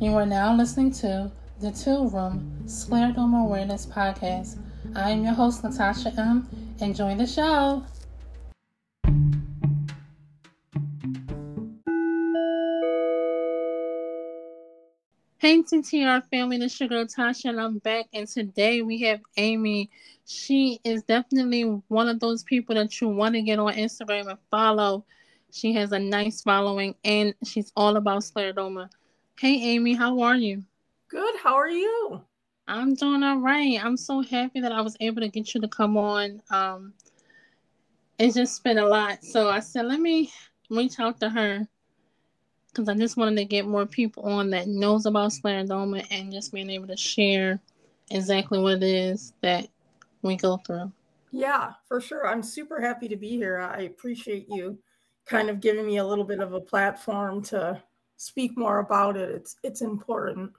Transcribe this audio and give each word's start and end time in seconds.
You 0.00 0.14
are 0.16 0.24
now 0.24 0.56
listening 0.56 0.92
to 0.92 1.30
the 1.60 1.70
Two 1.72 2.08
Room 2.08 2.62
Scleroderma 2.64 3.44
Awareness 3.44 3.84
Podcast. 3.84 4.56
I 4.96 5.10
am 5.10 5.22
your 5.24 5.34
host, 5.34 5.62
Natasha 5.62 6.14
M. 6.16 6.48
Enjoy 6.80 7.14
the 7.16 7.26
show. 7.26 7.84
Hey 15.36 15.60
TTR 15.60 16.26
family, 16.30 16.56
this 16.56 16.72
is 16.72 16.80
your 16.80 16.88
girl 16.88 17.04
Tasha, 17.04 17.50
and 17.50 17.60
I'm 17.60 17.76
back. 17.76 18.06
And 18.14 18.26
today 18.26 18.80
we 18.80 19.02
have 19.02 19.20
Amy. 19.36 19.90
She 20.24 20.80
is 20.82 21.02
definitely 21.02 21.64
one 21.88 22.08
of 22.08 22.20
those 22.20 22.42
people 22.42 22.74
that 22.76 22.98
you 23.02 23.08
want 23.08 23.34
to 23.34 23.42
get 23.42 23.58
on 23.58 23.74
Instagram 23.74 24.30
and 24.30 24.38
follow. 24.50 25.04
She 25.52 25.74
has 25.74 25.92
a 25.92 25.98
nice 25.98 26.40
following, 26.40 26.94
and 27.04 27.34
she's 27.44 27.70
all 27.76 27.98
about 27.98 28.22
scleroderma. 28.22 28.88
Hey 29.40 29.54
Amy, 29.54 29.94
how 29.94 30.20
are 30.20 30.36
you? 30.36 30.64
Good. 31.08 31.34
How 31.42 31.54
are 31.54 31.70
you? 31.70 32.20
I'm 32.68 32.92
doing 32.92 33.22
all 33.22 33.38
right. 33.38 33.82
I'm 33.82 33.96
so 33.96 34.20
happy 34.20 34.60
that 34.60 34.70
I 34.70 34.82
was 34.82 34.98
able 35.00 35.22
to 35.22 35.28
get 35.28 35.54
you 35.54 35.62
to 35.62 35.68
come 35.68 35.96
on. 35.96 36.42
Um, 36.50 36.92
it's 38.18 38.34
just 38.34 38.62
been 38.62 38.76
a 38.76 38.84
lot, 38.84 39.24
so 39.24 39.48
I 39.48 39.60
said 39.60 39.86
let 39.86 39.98
me 39.98 40.30
reach 40.68 41.00
out 41.00 41.20
to 41.20 41.30
her 41.30 41.66
because 42.68 42.90
I 42.90 42.94
just 42.96 43.16
wanted 43.16 43.36
to 43.36 43.46
get 43.46 43.66
more 43.66 43.86
people 43.86 44.24
on 44.24 44.50
that 44.50 44.68
knows 44.68 45.06
about 45.06 45.30
scleroderma 45.30 46.06
and 46.10 46.30
just 46.30 46.52
being 46.52 46.68
able 46.68 46.88
to 46.88 46.96
share 46.98 47.58
exactly 48.10 48.58
what 48.58 48.74
it 48.74 48.82
is 48.82 49.32
that 49.40 49.68
we 50.20 50.36
go 50.36 50.58
through. 50.58 50.92
Yeah, 51.30 51.72
for 51.88 51.98
sure. 51.98 52.28
I'm 52.28 52.42
super 52.42 52.78
happy 52.78 53.08
to 53.08 53.16
be 53.16 53.30
here. 53.30 53.58
I 53.58 53.84
appreciate 53.84 54.50
you 54.50 54.78
kind 55.24 55.48
of 55.48 55.62
giving 55.62 55.86
me 55.86 55.96
a 55.96 56.04
little 56.04 56.24
bit 56.26 56.40
of 56.40 56.52
a 56.52 56.60
platform 56.60 57.40
to 57.44 57.82
speak 58.20 58.56
more 58.56 58.80
about 58.80 59.16
it. 59.16 59.30
It's 59.30 59.56
it's 59.62 59.80
important. 59.80 60.52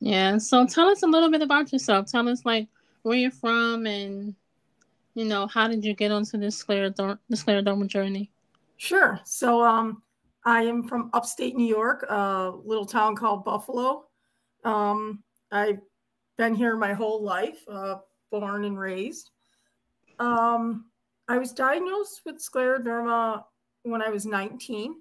Yeah. 0.00 0.38
So 0.38 0.66
tell 0.66 0.88
us 0.88 1.02
a 1.02 1.06
little 1.06 1.30
bit 1.30 1.42
about 1.42 1.72
yourself. 1.72 2.10
Tell 2.10 2.28
us 2.28 2.44
like 2.44 2.68
where 3.02 3.16
you're 3.16 3.30
from 3.30 3.86
and 3.86 4.34
you 5.14 5.24
know 5.24 5.46
how 5.46 5.68
did 5.68 5.84
you 5.84 5.94
get 5.94 6.10
onto 6.10 6.36
this 6.36 6.62
scleroderma, 6.62 7.18
the 7.28 7.36
scleroderma 7.36 7.86
journey? 7.86 8.30
Sure. 8.76 9.20
So 9.24 9.62
um 9.62 10.02
I 10.44 10.62
am 10.62 10.88
from 10.88 11.10
upstate 11.12 11.54
New 11.54 11.66
York, 11.66 12.04
a 12.08 12.52
little 12.64 12.86
town 12.86 13.14
called 13.14 13.44
Buffalo. 13.44 14.06
Um, 14.64 15.22
I've 15.52 15.80
been 16.38 16.54
here 16.54 16.76
my 16.76 16.94
whole 16.94 17.22
life, 17.22 17.60
uh, 17.68 17.96
born 18.30 18.64
and 18.64 18.78
raised. 18.78 19.30
Um, 20.18 20.86
I 21.28 21.36
was 21.36 21.52
diagnosed 21.52 22.22
with 22.24 22.36
scleroderma 22.36 23.44
when 23.82 24.00
I 24.00 24.08
was 24.08 24.24
19. 24.24 24.96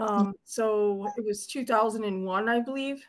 Um, 0.00 0.34
so 0.44 1.06
it 1.16 1.24
was 1.24 1.46
2001, 1.46 2.48
I 2.48 2.60
believe. 2.60 3.04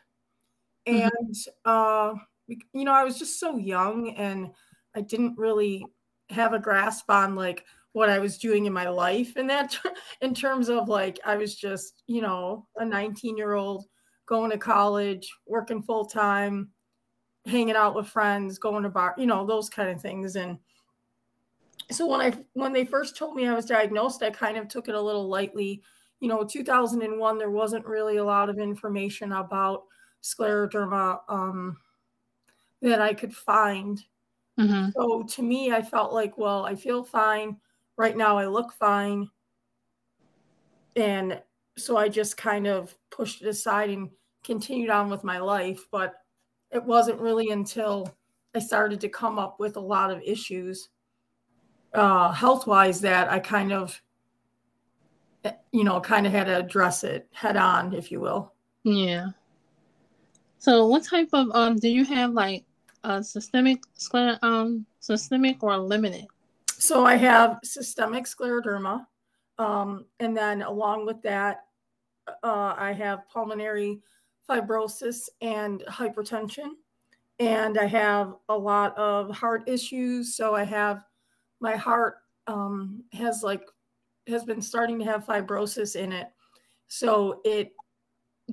Mm-hmm. 0.86 1.08
And, 1.08 1.36
uh, 1.64 2.14
you 2.48 2.84
know, 2.84 2.92
I 2.92 3.04
was 3.04 3.18
just 3.18 3.40
so 3.40 3.56
young 3.56 4.14
and 4.16 4.50
I 4.94 5.00
didn't 5.00 5.38
really 5.38 5.86
have 6.30 6.52
a 6.52 6.58
grasp 6.58 7.10
on 7.10 7.34
like 7.34 7.64
what 7.92 8.08
I 8.08 8.18
was 8.18 8.38
doing 8.38 8.66
in 8.66 8.72
my 8.72 8.88
life 8.88 9.36
and 9.36 9.48
that 9.50 9.76
in 10.20 10.34
terms 10.34 10.68
of 10.68 10.88
like 10.88 11.18
I 11.24 11.36
was 11.36 11.54
just, 11.54 12.02
you 12.06 12.20
know, 12.20 12.66
a 12.76 12.84
19 12.84 13.36
year 13.36 13.54
old 13.54 13.86
going 14.26 14.50
to 14.50 14.58
college, 14.58 15.30
working 15.46 15.82
full 15.82 16.06
time, 16.06 16.70
hanging 17.46 17.76
out 17.76 17.94
with 17.94 18.06
friends, 18.06 18.58
going 18.58 18.82
to 18.82 18.88
bar, 18.88 19.14
you 19.18 19.26
know, 19.26 19.46
those 19.46 19.68
kind 19.68 19.90
of 19.90 20.00
things. 20.00 20.36
And 20.36 20.58
so 21.90 22.06
when 22.06 22.20
I 22.20 22.32
when 22.54 22.72
they 22.72 22.84
first 22.84 23.16
told 23.16 23.34
me 23.34 23.46
I 23.46 23.54
was 23.54 23.66
diagnosed, 23.66 24.22
I 24.22 24.30
kind 24.30 24.56
of 24.56 24.68
took 24.68 24.88
it 24.88 24.94
a 24.94 25.00
little 25.00 25.28
lightly. 25.28 25.82
You 26.22 26.28
know, 26.28 26.44
2001 26.44 27.38
there 27.38 27.50
wasn't 27.50 27.84
really 27.84 28.18
a 28.18 28.24
lot 28.24 28.48
of 28.48 28.58
information 28.58 29.32
about 29.32 29.82
scleroderma 30.22 31.18
um, 31.28 31.76
that 32.80 33.02
I 33.02 33.12
could 33.12 33.34
find. 33.34 34.00
Mm-hmm. 34.58 34.90
So 34.94 35.24
to 35.24 35.42
me, 35.42 35.72
I 35.72 35.82
felt 35.82 36.12
like, 36.12 36.38
well, 36.38 36.64
I 36.64 36.76
feel 36.76 37.02
fine 37.02 37.56
right 37.96 38.16
now 38.16 38.38
I 38.38 38.46
look 38.46 38.72
fine. 38.72 39.30
And 40.96 41.40
so 41.76 41.96
I 41.96 42.08
just 42.08 42.36
kind 42.36 42.66
of 42.66 42.94
pushed 43.10 43.42
it 43.42 43.48
aside 43.48 43.90
and 43.90 44.10
continued 44.44 44.90
on 44.90 45.08
with 45.08 45.24
my 45.24 45.38
life. 45.38 45.86
But 45.90 46.14
it 46.70 46.82
wasn't 46.82 47.20
really 47.20 47.50
until 47.50 48.14
I 48.54 48.58
started 48.58 49.00
to 49.00 49.08
come 49.08 49.38
up 49.38 49.58
with 49.58 49.76
a 49.76 49.80
lot 49.80 50.10
of 50.10 50.20
issues 50.22 50.88
uh, 51.94 52.32
health 52.32 52.66
wise 52.66 53.00
that 53.02 53.30
I 53.30 53.38
kind 53.38 53.72
of, 53.72 54.00
you 55.72 55.84
know, 55.84 56.00
kind 56.00 56.26
of 56.26 56.32
had 56.32 56.44
to 56.44 56.58
address 56.58 57.04
it 57.04 57.28
head 57.32 57.56
on, 57.56 57.92
if 57.94 58.10
you 58.10 58.20
will. 58.20 58.52
Yeah. 58.84 59.28
So, 60.58 60.86
what 60.86 61.04
type 61.04 61.28
of 61.32 61.48
um 61.52 61.76
do 61.76 61.88
you 61.88 62.04
have 62.04 62.32
like 62.32 62.64
a 63.04 63.22
systemic 63.22 63.82
scler 63.98 64.38
um 64.42 64.86
systemic 65.00 65.62
or 65.62 65.76
limited? 65.76 66.26
So 66.82 67.04
I 67.06 67.14
have 67.14 67.60
systemic 67.62 68.24
scleroderma. 68.24 69.06
Um, 69.56 70.06
and 70.18 70.36
then 70.36 70.62
along 70.62 71.06
with 71.06 71.22
that, 71.22 71.66
uh, 72.42 72.74
I 72.76 72.92
have 72.92 73.28
pulmonary 73.28 74.00
fibrosis 74.50 75.28
and 75.40 75.84
hypertension. 75.88 76.70
And 77.38 77.78
I 77.78 77.86
have 77.86 78.34
a 78.48 78.58
lot 78.58 78.98
of 78.98 79.30
heart 79.30 79.68
issues. 79.68 80.34
So 80.34 80.56
I 80.56 80.64
have 80.64 81.04
my 81.60 81.76
heart 81.76 82.16
um, 82.48 83.04
has 83.12 83.44
like 83.44 83.62
has 84.28 84.44
been 84.44 84.62
starting 84.62 84.98
to 84.98 85.04
have 85.04 85.26
fibrosis 85.26 85.96
in 85.96 86.12
it. 86.12 86.28
So 86.88 87.40
it 87.44 87.72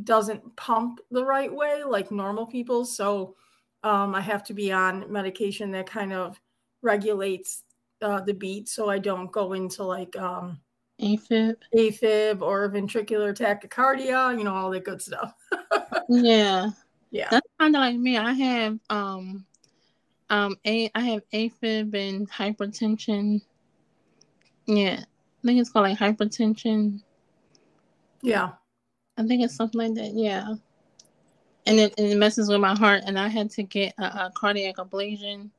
doesn't 0.03 0.55
pump 0.55 0.99
the 1.11 1.25
right 1.25 1.53
way 1.53 1.83
like 1.83 2.11
normal 2.11 2.45
people. 2.45 2.85
So 2.85 3.35
um, 3.83 4.15
I 4.15 4.21
have 4.21 4.43
to 4.45 4.53
be 4.53 4.71
on 4.71 5.11
medication 5.11 5.71
that 5.71 5.89
kind 5.89 6.13
of 6.13 6.39
regulates 6.81 7.63
uh, 8.01 8.21
the 8.21 8.33
beat 8.33 8.69
so 8.69 8.89
I 8.89 8.99
don't 8.99 9.31
go 9.31 9.53
into 9.53 9.83
like 9.83 10.15
um, 10.15 10.59
AFib, 11.01 11.55
AFib 11.75 12.41
or 12.41 12.69
ventricular 12.69 13.35
tachycardia, 13.35 14.37
you 14.37 14.43
know, 14.43 14.53
all 14.53 14.69
that 14.71 14.83
good 14.83 15.01
stuff. 15.01 15.33
yeah. 16.09 16.69
Yeah. 17.11 17.27
That's 17.31 17.47
kind 17.59 17.75
of 17.75 17.79
like 17.79 17.95
me. 17.95 18.17
I 18.17 18.33
have 18.33 18.79
um 18.89 19.45
um 20.29 20.57
a 20.65 20.91
I 20.93 21.01
have 21.01 21.21
AFib 21.33 21.93
and 21.95 22.29
hypertension. 22.29 23.41
Yeah. 24.67 25.03
I 25.43 25.47
think 25.47 25.59
it's 25.59 25.69
called 25.69 25.87
like 25.87 25.97
hypertension. 25.97 27.01
Yeah. 28.21 28.51
I 29.17 29.23
think 29.23 29.43
it's 29.43 29.55
something 29.55 29.79
like 29.79 29.93
that. 29.95 30.13
Yeah. 30.13 30.55
And 31.65 31.79
it, 31.79 31.93
it 31.97 32.17
messes 32.17 32.49
with 32.49 32.59
my 32.59 32.75
heart, 32.75 33.03
and 33.05 33.19
I 33.19 33.27
had 33.27 33.51
to 33.51 33.63
get 33.63 33.93
a, 33.99 34.03
a 34.03 34.31
cardiac 34.35 34.77
ablation 34.77 35.51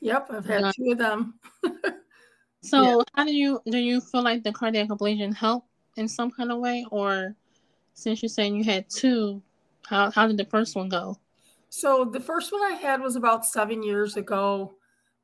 Yep, 0.00 0.28
I've 0.30 0.46
had 0.46 0.72
two 0.74 0.92
of 0.92 0.98
them. 0.98 1.34
so, 2.62 2.82
yeah. 2.82 3.02
how 3.14 3.24
do 3.24 3.34
you 3.34 3.60
do? 3.66 3.78
You 3.78 4.00
feel 4.00 4.22
like 4.22 4.44
the 4.44 4.52
cardiac 4.52 4.88
ablation 4.88 5.34
helped 5.34 5.68
in 5.96 6.08
some 6.08 6.30
kind 6.30 6.52
of 6.52 6.58
way, 6.58 6.86
or 6.90 7.34
since 7.94 8.22
you're 8.22 8.28
saying 8.28 8.54
you 8.54 8.64
had 8.64 8.88
two, 8.88 9.42
how 9.86 10.10
how 10.10 10.26
did 10.26 10.36
the 10.36 10.44
first 10.44 10.76
one 10.76 10.88
go? 10.88 11.16
So 11.70 12.04
the 12.04 12.20
first 12.20 12.52
one 12.52 12.62
I 12.62 12.76
had 12.76 13.00
was 13.00 13.16
about 13.16 13.44
seven 13.44 13.82
years 13.82 14.16
ago, 14.16 14.74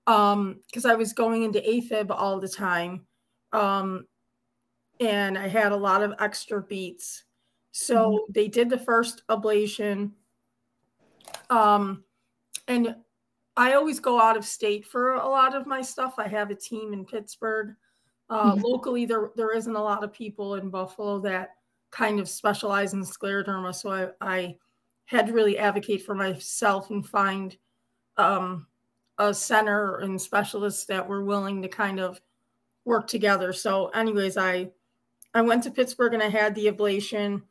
um, 0.07 0.61
because 0.67 0.85
I 0.85 0.95
was 0.95 1.13
going 1.13 1.45
into 1.45 1.61
AFib 1.61 2.11
all 2.11 2.41
the 2.41 2.49
time, 2.49 3.07
um, 3.55 4.07
and 5.01 5.39
I 5.39 5.49
had 5.49 5.73
a 5.73 5.77
lot 5.77 6.03
of 6.03 6.15
extra 6.19 6.63
beats. 6.63 7.25
So 7.73 7.97
mm-hmm. 7.97 8.33
they 8.33 8.49
did 8.49 8.69
the 8.69 8.79
first 8.79 9.23
ablation, 9.29 10.13
um, 11.51 12.05
and 12.69 12.95
I 13.57 13.75
always 13.75 14.01
go 14.01 14.21
out 14.21 14.37
of 14.37 14.45
state 14.45 14.87
for 14.87 15.15
a 15.15 15.29
lot 15.29 15.55
of 15.55 15.67
my 15.67 15.81
stuff. 15.83 16.15
I 16.19 16.29
have 16.29 16.51
a 16.51 16.55
team 16.55 16.93
in 16.93 17.05
Pittsburgh. 17.05 17.75
Uh, 18.31 18.53
mm-hmm. 18.53 18.63
Locally, 18.63 19.07
there 19.07 19.31
there 19.37 19.57
isn't 19.57 19.77
a 19.77 19.83
lot 19.83 20.05
of 20.05 20.12
people 20.12 20.55
in 20.57 20.71
Buffalo 20.71 21.19
that 21.21 21.50
kind 21.91 22.19
of 22.21 22.29
specialize 22.29 22.93
in 22.93 23.03
scleroderma, 23.03 23.75
so 23.75 23.91
I, 23.91 24.09
I 24.21 24.57
had 25.07 25.27
to 25.27 25.33
really 25.33 25.59
advocate 25.59 26.03
for 26.03 26.15
myself 26.15 26.91
and 26.91 27.07
find 27.07 27.57
um, 28.17 28.67
a 29.19 29.35
center 29.35 29.99
and 29.99 30.21
specialists 30.21 30.87
that 30.87 31.07
were 31.07 31.25
willing 31.25 31.61
to 31.62 31.69
kind 31.69 32.00
of 32.00 32.21
work 32.85 33.07
together. 33.07 33.53
So, 33.53 33.89
anyways, 33.89 34.37
I 34.37 34.71
I 35.35 35.43
went 35.43 35.63
to 35.65 35.71
Pittsburgh 35.71 36.15
and 36.15 36.23
I 36.23 36.29
had 36.29 36.55
the 36.55 36.67
ablation, 36.67 37.43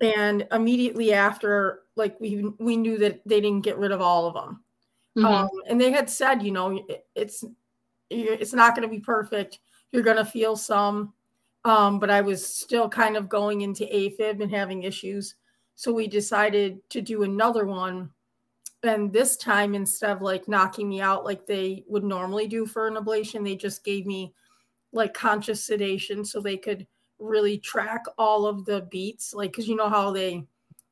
and 0.00 0.46
immediately 0.52 1.12
after, 1.12 1.82
like 1.96 2.18
we 2.20 2.50
we 2.58 2.76
knew 2.76 2.98
that 2.98 3.20
they 3.26 3.40
didn't 3.40 3.64
get 3.64 3.78
rid 3.78 3.92
of 3.92 4.00
all 4.00 4.26
of 4.26 4.34
them. 4.34 4.62
Mm-hmm. 5.16 5.26
Um, 5.26 5.48
and 5.68 5.80
they 5.80 5.90
had 5.90 6.10
said, 6.10 6.42
you 6.42 6.52
know, 6.52 6.84
it's 7.14 7.44
it's 8.10 8.52
not 8.52 8.76
going 8.76 8.88
to 8.88 8.94
be 8.94 9.00
perfect. 9.00 9.58
You're 9.90 10.02
going 10.02 10.16
to 10.16 10.24
feel 10.24 10.56
some, 10.56 11.12
um, 11.64 11.98
but 11.98 12.10
I 12.10 12.20
was 12.20 12.46
still 12.46 12.88
kind 12.88 13.16
of 13.16 13.28
going 13.28 13.62
into 13.62 13.84
AFib 13.84 14.42
and 14.42 14.50
having 14.50 14.82
issues. 14.82 15.34
So 15.74 15.92
we 15.92 16.06
decided 16.06 16.78
to 16.90 17.00
do 17.00 17.22
another 17.22 17.66
one. 17.66 18.10
And 18.86 19.12
this 19.12 19.36
time, 19.36 19.74
instead 19.74 20.10
of 20.10 20.22
like 20.22 20.48
knocking 20.48 20.88
me 20.88 21.00
out 21.00 21.24
like 21.24 21.46
they 21.46 21.84
would 21.88 22.04
normally 22.04 22.46
do 22.46 22.66
for 22.66 22.86
an 22.86 22.94
ablation, 22.94 23.44
they 23.44 23.56
just 23.56 23.84
gave 23.84 24.06
me 24.06 24.34
like 24.92 25.14
conscious 25.14 25.64
sedation 25.64 26.24
so 26.24 26.40
they 26.40 26.56
could 26.56 26.86
really 27.18 27.58
track 27.58 28.04
all 28.18 28.46
of 28.46 28.64
the 28.64 28.82
beats. 28.90 29.34
Like, 29.34 29.52
because 29.52 29.68
you 29.68 29.76
know 29.76 29.88
how 29.88 30.10
they 30.10 30.46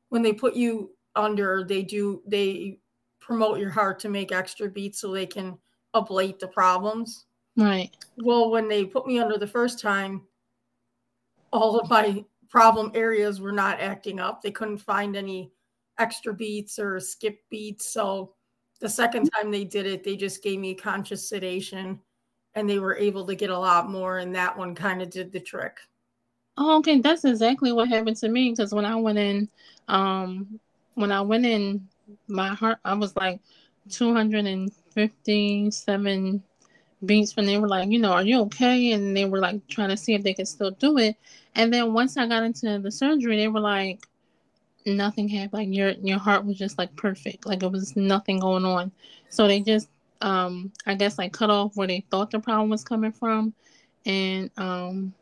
when 0.09 0.21
they 0.21 0.33
put 0.33 0.55
you 0.55 0.91
under, 1.15 1.63
they 1.63 1.83
do 1.83 2.21
they 2.27 2.79
promote 3.19 3.59
your 3.59 3.71
heart 3.71 3.99
to 3.99 4.09
make 4.09 4.31
extra 4.31 4.69
beats 4.69 4.99
so 4.99 5.11
they 5.11 5.25
can 5.25 5.57
ablate 5.95 6.39
the 6.39 6.47
problems. 6.47 7.25
Right. 7.57 7.89
Well, 8.17 8.51
when 8.51 8.67
they 8.67 8.85
put 8.85 9.07
me 9.07 9.19
under 9.19 9.37
the 9.37 9.47
first 9.47 9.79
time, 9.79 10.23
all 11.51 11.79
of 11.79 11.89
my 11.89 12.23
problem 12.49 12.91
areas 12.93 13.39
were 13.41 13.51
not 13.51 13.79
acting 13.79 14.19
up. 14.19 14.41
They 14.41 14.51
couldn't 14.51 14.77
find 14.77 15.15
any 15.15 15.51
extra 15.97 16.33
beats 16.33 16.79
or 16.79 16.99
skip 16.99 17.39
beats. 17.49 17.91
So 17.91 18.33
the 18.79 18.89
second 18.89 19.29
time 19.31 19.51
they 19.51 19.63
did 19.63 19.85
it, 19.85 20.03
they 20.03 20.15
just 20.15 20.43
gave 20.43 20.59
me 20.59 20.73
conscious 20.75 21.29
sedation 21.29 21.99
and 22.55 22.69
they 22.69 22.79
were 22.79 22.97
able 22.97 23.25
to 23.27 23.35
get 23.35 23.49
a 23.49 23.57
lot 23.57 23.89
more. 23.89 24.17
And 24.17 24.35
that 24.35 24.57
one 24.57 24.75
kind 24.75 25.01
of 25.01 25.09
did 25.09 25.31
the 25.31 25.39
trick. 25.39 25.77
Oh, 26.57 26.77
okay. 26.79 26.99
That's 27.01 27.25
exactly 27.25 27.71
what 27.71 27.89
happened 27.89 28.17
to 28.17 28.29
me. 28.29 28.51
Because 28.51 28.73
when 28.73 28.85
I 28.85 28.95
went 28.95 29.17
in, 29.17 29.49
um, 29.87 30.59
when 30.95 31.11
I 31.11 31.21
went 31.21 31.45
in, 31.45 31.87
my 32.27 32.49
heart, 32.49 32.77
I 32.85 32.93
was 32.93 33.15
like 33.15 33.39
257 33.89 36.43
beats 37.05 37.35
when 37.35 37.45
they 37.45 37.57
were 37.57 37.67
like, 37.67 37.89
you 37.89 37.99
know, 37.99 38.11
are 38.11 38.23
you 38.23 38.41
okay? 38.41 38.93
And 38.93 39.15
they 39.15 39.25
were 39.25 39.39
like 39.39 39.67
trying 39.67 39.89
to 39.89 39.97
see 39.97 40.13
if 40.13 40.23
they 40.23 40.33
could 40.33 40.47
still 40.47 40.71
do 40.71 40.97
it. 40.97 41.15
And 41.55 41.73
then 41.73 41.93
once 41.93 42.17
I 42.17 42.27
got 42.27 42.43
into 42.43 42.79
the 42.79 42.91
surgery, 42.91 43.37
they 43.37 43.47
were 43.47 43.59
like, 43.59 44.07
nothing 44.85 45.27
happened. 45.27 45.53
Like 45.53 45.73
your 45.73 45.91
your 46.01 46.19
heart 46.19 46.45
was 46.45 46.57
just 46.57 46.77
like 46.77 46.95
perfect. 46.95 47.45
Like 47.45 47.63
it 47.63 47.71
was 47.71 47.95
nothing 47.95 48.39
going 48.39 48.65
on. 48.65 48.91
So 49.29 49.47
they 49.47 49.61
just 49.61 49.89
um 50.21 50.71
I 50.85 50.95
guess 50.95 51.17
like 51.17 51.33
cut 51.33 51.49
off 51.49 51.75
where 51.75 51.87
they 51.87 52.05
thought 52.11 52.31
the 52.31 52.39
problem 52.39 52.69
was 52.69 52.83
coming 52.83 53.11
from 53.11 53.53
and 54.05 54.49
um 54.57 55.13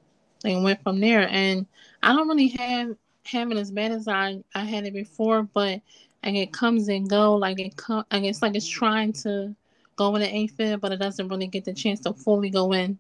they 0.44 0.56
went 0.56 0.84
from 0.84 1.00
there. 1.00 1.28
And 1.30 1.66
I 2.02 2.14
don't 2.14 2.28
really 2.28 2.48
have 2.48 3.52
it 3.52 3.58
as 3.58 3.72
bad 3.72 3.92
as 3.92 4.08
I 4.08 4.44
I 4.54 4.66
had 4.66 4.86
it 4.86 4.94
before, 4.94 5.44
but 5.44 5.82
like 6.24 6.36
it 6.36 6.54
comes 6.54 6.88
and 6.90 7.10
go. 7.10 7.36
Like 7.36 7.60
it 7.60 7.76
come. 7.76 8.06
I 8.12 8.20
guess 8.20 8.42
like 8.42 8.56
it's 8.56 8.68
trying 8.68 9.14
to 9.14 9.56
go 9.96 10.16
in 10.16 10.22
the 10.22 10.28
AFib, 10.28 10.82
but 10.82 10.92
it 10.92 10.98
doesn't 10.98 11.28
really 11.28 11.48
get 11.48 11.66
the 11.66 11.74
chance 11.74 12.00
to 12.02 12.14
fully 12.14 12.50
go 12.50 12.74
in. 12.74 12.98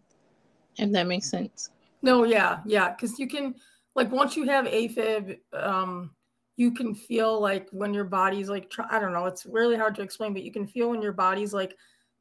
If 0.77 0.91
that 0.91 1.07
makes 1.07 1.29
sense. 1.29 1.69
No, 2.01 2.23
yeah, 2.23 2.59
yeah, 2.65 2.89
because 2.89 3.19
you 3.19 3.27
can 3.27 3.55
like 3.95 4.11
once 4.11 4.35
you 4.35 4.45
have 4.45 4.65
AFib, 4.65 5.37
um, 5.53 6.11
you 6.55 6.71
can 6.71 6.93
feel 6.93 7.39
like 7.41 7.67
when 7.71 7.93
your 7.93 8.03
body's 8.03 8.49
like 8.49 8.69
try, 8.69 8.85
I 8.89 8.99
don't 8.99 9.13
know, 9.13 9.25
it's 9.25 9.45
really 9.45 9.75
hard 9.75 9.95
to 9.95 10.01
explain, 10.01 10.33
but 10.33 10.43
you 10.43 10.51
can 10.51 10.67
feel 10.67 10.89
when 10.89 11.01
your 11.01 11.13
body's 11.13 11.53
like 11.53 11.75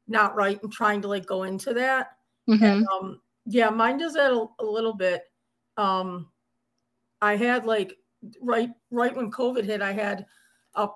not 0.07 0.35
right 0.35 0.61
and 0.61 0.71
trying 0.71 1.01
to 1.01 1.07
like 1.07 1.25
go 1.25 1.43
into 1.43 1.73
that. 1.73 2.17
Mm-hmm. 2.49 2.63
And, 2.63 2.87
um, 2.87 3.21
yeah, 3.45 3.69
mine 3.69 3.97
does 3.97 4.13
that 4.13 4.31
a, 4.31 4.45
a 4.59 4.65
little 4.65 4.93
bit. 4.93 5.23
Um, 5.77 6.29
I 7.21 7.35
had 7.35 7.65
like 7.65 7.97
right 8.41 8.69
right 8.91 9.15
when 9.15 9.31
COVID 9.31 9.63
hit, 9.63 9.81
I 9.81 9.93
had 9.93 10.25
a 10.75 10.89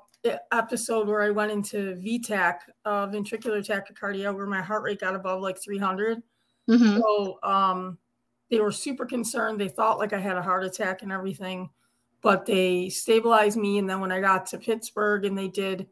episode 0.51 1.07
where 1.07 1.21
I 1.21 1.29
went 1.29 1.51
into 1.51 1.95
VTAC, 1.95 2.55
uh, 2.85 3.07
ventricular 3.07 3.65
tachycardia, 3.65 4.33
where 4.35 4.45
my 4.45 4.61
heart 4.61 4.83
rate 4.83 4.99
got 4.99 5.15
above 5.15 5.41
like 5.41 5.61
300. 5.61 6.21
Mm-hmm. 6.69 6.99
So 6.99 7.39
um, 7.43 7.97
they 8.49 8.59
were 8.59 8.71
super 8.71 9.05
concerned. 9.05 9.59
They 9.59 9.69
thought 9.69 9.99
like 9.99 10.13
I 10.13 10.19
had 10.19 10.37
a 10.37 10.41
heart 10.41 10.65
attack 10.65 11.01
and 11.01 11.11
everything, 11.11 11.69
but 12.21 12.45
they 12.45 12.89
stabilized 12.89 13.57
me. 13.57 13.77
And 13.77 13.89
then 13.89 13.99
when 13.99 14.11
I 14.11 14.19
got 14.19 14.45
to 14.47 14.57
Pittsburgh 14.57 15.25
and 15.25 15.37
they 15.37 15.47
did 15.47 15.87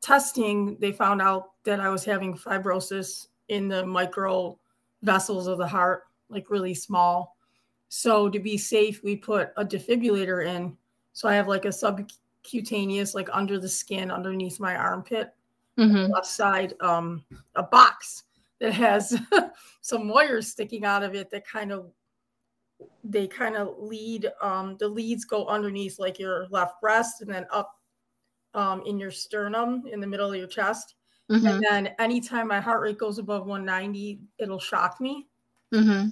testing, 0.00 0.76
they 0.80 0.92
found 0.92 1.20
out 1.20 1.52
that 1.64 1.80
I 1.80 1.88
was 1.88 2.04
having 2.04 2.36
fibrosis 2.36 3.28
in 3.48 3.68
the 3.68 3.84
micro 3.84 4.58
vessels 5.02 5.46
of 5.46 5.58
the 5.58 5.66
heart, 5.66 6.04
like 6.28 6.50
really 6.50 6.74
small. 6.74 7.36
So 7.88 8.28
to 8.28 8.38
be 8.38 8.56
safe, 8.56 9.02
we 9.02 9.16
put 9.16 9.52
a 9.56 9.64
defibrillator 9.64 10.46
in. 10.46 10.76
So 11.12 11.28
I 11.28 11.34
have 11.34 11.48
like 11.48 11.64
a 11.64 11.72
subcutaneous, 11.72 13.14
like 13.14 13.28
under 13.32 13.58
the 13.58 13.68
skin, 13.68 14.10
underneath 14.10 14.58
my 14.58 14.76
armpit, 14.76 15.32
mm-hmm. 15.78 16.12
left 16.12 16.26
side, 16.26 16.74
um, 16.80 17.24
a 17.54 17.62
box 17.62 18.24
that 18.60 18.72
has 18.72 19.20
some 19.80 20.08
wires 20.08 20.48
sticking 20.48 20.84
out 20.84 21.02
of 21.02 21.14
it 21.14 21.30
that 21.30 21.46
kind 21.46 21.72
of 21.72 21.90
they 23.02 23.26
kind 23.26 23.56
of 23.56 23.74
lead 23.78 24.30
um 24.42 24.76
the 24.78 24.88
leads 24.88 25.24
go 25.24 25.46
underneath 25.46 25.98
like 25.98 26.18
your 26.18 26.46
left 26.50 26.80
breast 26.80 27.20
and 27.20 27.32
then 27.32 27.46
up 27.52 27.78
um 28.54 28.82
in 28.86 28.98
your 28.98 29.10
sternum 29.10 29.84
in 29.90 30.00
the 30.00 30.06
middle 30.06 30.30
of 30.30 30.36
your 30.36 30.46
chest 30.46 30.94
mm-hmm. 31.30 31.46
and 31.46 31.64
then 31.64 31.94
anytime 31.98 32.48
my 32.48 32.60
heart 32.60 32.80
rate 32.82 32.98
goes 32.98 33.18
above 33.18 33.46
190 33.46 34.20
it'll 34.38 34.58
shock 34.58 35.00
me 35.00 35.26
mm-hmm. 35.72 36.08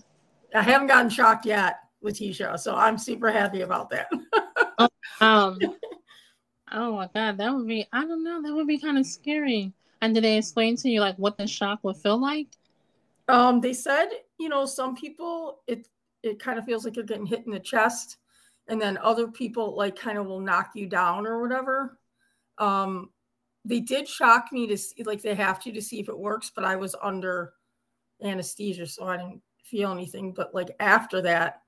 i 0.54 0.62
haven't 0.62 0.86
gotten 0.86 1.10
shocked 1.10 1.46
yet 1.46 1.80
letitia 2.00 2.56
so 2.56 2.74
i'm 2.74 2.98
super 2.98 3.30
happy 3.30 3.62
about 3.62 3.90
that 3.90 4.08
oh, 4.78 4.88
um 5.20 5.58
oh 6.72 6.96
my 6.96 7.08
god 7.14 7.36
that 7.38 7.52
would 7.52 7.66
be 7.66 7.86
i 7.92 8.04
don't 8.04 8.24
know 8.24 8.40
that 8.42 8.54
would 8.54 8.66
be 8.66 8.78
kind 8.78 8.98
of 8.98 9.06
scary 9.06 9.72
and 10.02 10.14
did 10.14 10.24
they 10.24 10.36
explain 10.36 10.76
to 10.76 10.90
you 10.90 11.00
like 11.00 11.16
what 11.16 11.38
the 11.38 11.46
shock 11.46 11.78
would 11.84 11.96
feel 11.96 12.20
like? 12.20 12.48
Um, 13.28 13.60
they 13.60 13.72
said, 13.72 14.08
you 14.38 14.48
know, 14.48 14.66
some 14.66 14.96
people 14.96 15.60
it 15.68 15.86
it 16.22 16.38
kind 16.38 16.58
of 16.58 16.64
feels 16.64 16.84
like 16.84 16.96
you're 16.96 17.04
getting 17.04 17.26
hit 17.26 17.44
in 17.46 17.52
the 17.52 17.60
chest, 17.60 18.18
and 18.68 18.80
then 18.80 18.98
other 18.98 19.28
people 19.28 19.76
like 19.76 19.96
kind 19.96 20.18
of 20.18 20.26
will 20.26 20.40
knock 20.40 20.70
you 20.74 20.86
down 20.86 21.26
or 21.26 21.40
whatever. 21.40 21.98
Um, 22.58 23.10
they 23.64 23.80
did 23.80 24.08
shock 24.08 24.46
me 24.52 24.66
to 24.66 24.76
see 24.76 25.02
like 25.04 25.22
they 25.22 25.34
have 25.34 25.60
to 25.60 25.72
to 25.72 25.82
see 25.82 26.00
if 26.00 26.08
it 26.08 26.18
works, 26.18 26.52
but 26.54 26.64
I 26.64 26.76
was 26.76 26.94
under 27.02 27.54
anesthesia, 28.22 28.86
so 28.86 29.04
I 29.04 29.16
didn't 29.16 29.42
feel 29.64 29.92
anything. 29.92 30.32
But 30.32 30.54
like 30.54 30.70
after 30.80 31.20
that, 31.22 31.62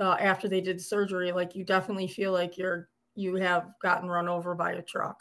uh, 0.00 0.16
after 0.18 0.48
they 0.48 0.60
did 0.60 0.80
surgery, 0.80 1.32
like 1.32 1.54
you 1.54 1.64
definitely 1.64 2.08
feel 2.08 2.32
like 2.32 2.56
you're 2.56 2.88
you 3.14 3.36
have 3.36 3.74
gotten 3.82 4.08
run 4.08 4.28
over 4.28 4.54
by 4.54 4.72
a 4.72 4.82
truck. 4.82 5.18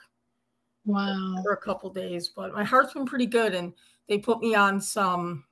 Wow. 0.86 1.36
For 1.44 1.54
a 1.54 1.58
couple 1.58 1.92
days, 1.92 2.32
but 2.36 2.54
my 2.54 2.64
heart's 2.64 2.94
been 2.94 3.06
pretty 3.06 3.28
good, 3.28 3.54
and 3.54 3.74
they 4.10 4.18
put 4.18 4.40
me 4.40 4.56
on 4.56 4.82
some 4.82 5.44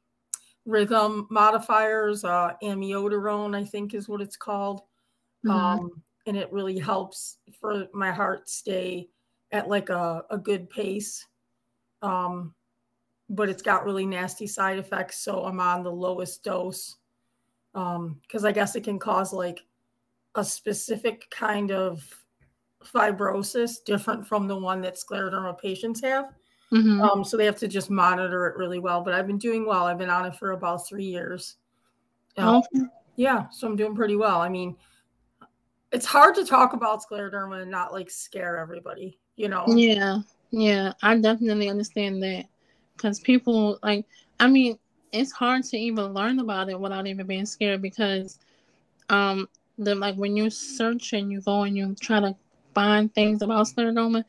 rhythm 0.69 1.27
modifiers, 1.31 2.23
uh, 2.23 2.53
amiodarone, 2.63 3.55
I 3.55 3.65
think 3.65 3.93
is 3.93 4.07
what 4.07 4.21
it's 4.21 4.37
called, 4.37 4.81
mm-hmm. 5.45 5.51
um, 5.51 6.03
and 6.27 6.37
it 6.37 6.51
really 6.53 6.77
helps 6.77 7.37
for 7.59 7.87
my 7.93 8.11
heart 8.11 8.47
stay 8.49 9.09
at 9.51 9.67
like 9.67 9.89
a, 9.89 10.23
a 10.29 10.37
good 10.37 10.69
pace. 10.69 11.25
Um, 12.01 12.53
but 13.29 13.49
it's 13.49 13.61
got 13.61 13.85
really 13.85 14.05
nasty 14.05 14.47
side 14.47 14.79
effects, 14.79 15.19
so 15.19 15.43
I'm 15.43 15.59
on 15.59 15.83
the 15.83 15.91
lowest 15.91 16.43
dose 16.43 16.97
because 17.73 18.43
um, 18.43 18.45
I 18.45 18.51
guess 18.51 18.75
it 18.75 18.83
can 18.83 18.97
cause 18.97 19.33
like 19.33 19.65
a 20.35 20.43
specific 20.43 21.29
kind 21.29 21.71
of 21.71 22.03
fibrosis 22.83 23.83
different 23.83 24.25
from 24.27 24.47
the 24.47 24.55
one 24.55 24.81
that 24.81 24.95
scleroderma 24.95 25.59
patients 25.59 26.01
have. 26.01 26.33
Mm-hmm. 26.71 27.01
Um, 27.01 27.23
so 27.23 27.35
they 27.35 27.45
have 27.45 27.57
to 27.57 27.67
just 27.67 27.89
monitor 27.89 28.47
it 28.47 28.57
really 28.57 28.79
well. 28.79 29.01
But 29.01 29.13
I've 29.13 29.27
been 29.27 29.39
doing 29.39 29.65
well. 29.65 29.85
I've 29.85 29.97
been 29.97 30.09
on 30.09 30.25
it 30.25 30.35
for 30.35 30.51
about 30.51 30.87
three 30.87 31.05
years. 31.05 31.57
Um, 32.37 32.61
oh. 32.73 32.87
Yeah, 33.15 33.49
so 33.49 33.67
I'm 33.67 33.75
doing 33.75 33.95
pretty 33.95 34.15
well. 34.15 34.39
I 34.39 34.47
mean, 34.47 34.77
it's 35.91 36.05
hard 36.05 36.35
to 36.35 36.45
talk 36.45 36.73
about 36.73 37.03
scleroderma 37.03 37.63
and 37.63 37.71
not 37.71 37.91
like 37.91 38.09
scare 38.09 38.57
everybody, 38.57 39.17
you 39.35 39.49
know? 39.49 39.65
Yeah, 39.67 40.19
yeah, 40.51 40.93
I 41.01 41.17
definitely 41.17 41.69
understand 41.69 42.23
that 42.23 42.45
because 42.95 43.19
people 43.19 43.79
like, 43.83 44.05
I 44.39 44.47
mean, 44.47 44.77
it's 45.11 45.31
hard 45.31 45.63
to 45.65 45.77
even 45.77 46.13
learn 46.13 46.39
about 46.39 46.69
it 46.69 46.79
without 46.79 47.07
even 47.07 47.27
being 47.27 47.45
scared 47.45 47.81
because, 47.81 48.39
um, 49.09 49.49
the 49.77 49.95
like 49.95 50.15
when 50.15 50.37
you 50.37 50.49
search 50.49 51.13
and 51.13 51.31
you 51.31 51.41
go 51.41 51.63
and 51.63 51.75
you 51.75 51.95
try 51.99 52.19
to 52.19 52.35
find 52.73 53.13
things 53.13 53.41
about 53.41 53.67
scleroderma, 53.67 54.23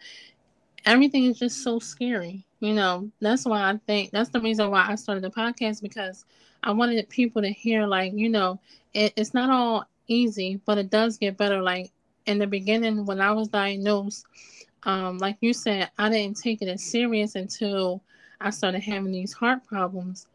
everything 0.85 1.25
is 1.25 1.39
just 1.39 1.63
so 1.63 1.79
scary. 1.79 2.45
You 2.61 2.75
know, 2.75 3.11
that's 3.21 3.45
why 3.45 3.71
I 3.71 3.79
think 3.87 4.11
that's 4.11 4.31
the 4.31 4.41
reason 4.41 4.71
why 4.71 4.87
I 4.89 4.95
started 4.97 5.25
the 5.25 5.31
podcast 5.31 5.81
because 5.83 6.25
I 6.63 6.73
wanted 6.73 7.09
people 7.09 7.43
to 7.43 7.51
hear, 7.51 7.87
like, 7.87 8.13
you 8.15 8.29
know, 8.29 8.61
it, 8.93 9.15
it's 9.17 9.33
not 9.33 9.51
all 9.51 9.87
easy, 10.09 10.61
but 10.67 10.79
it 10.79 10.91
does 10.91 11.17
get 11.17 11.39
better. 11.39 11.63
Like 11.63 11.91
in 12.27 12.39
the 12.39 12.47
beginning, 12.47 13.07
when 13.07 13.21
I 13.21 13.33
was 13.33 13.49
diagnosed, 13.49 14.27
um, 14.83 15.19
like 15.19 15.37
you 15.41 15.53
said, 15.53 15.91
I 15.99 16.11
didn't 16.11 16.39
take 16.39 16.63
it 16.63 16.69
as 16.69 16.85
serious 16.85 17.35
until 17.35 18.03
I 18.41 18.51
started 18.51 18.81
having 18.81 19.13
these 19.13 19.33
heart 19.33 19.65
problems. 19.67 20.27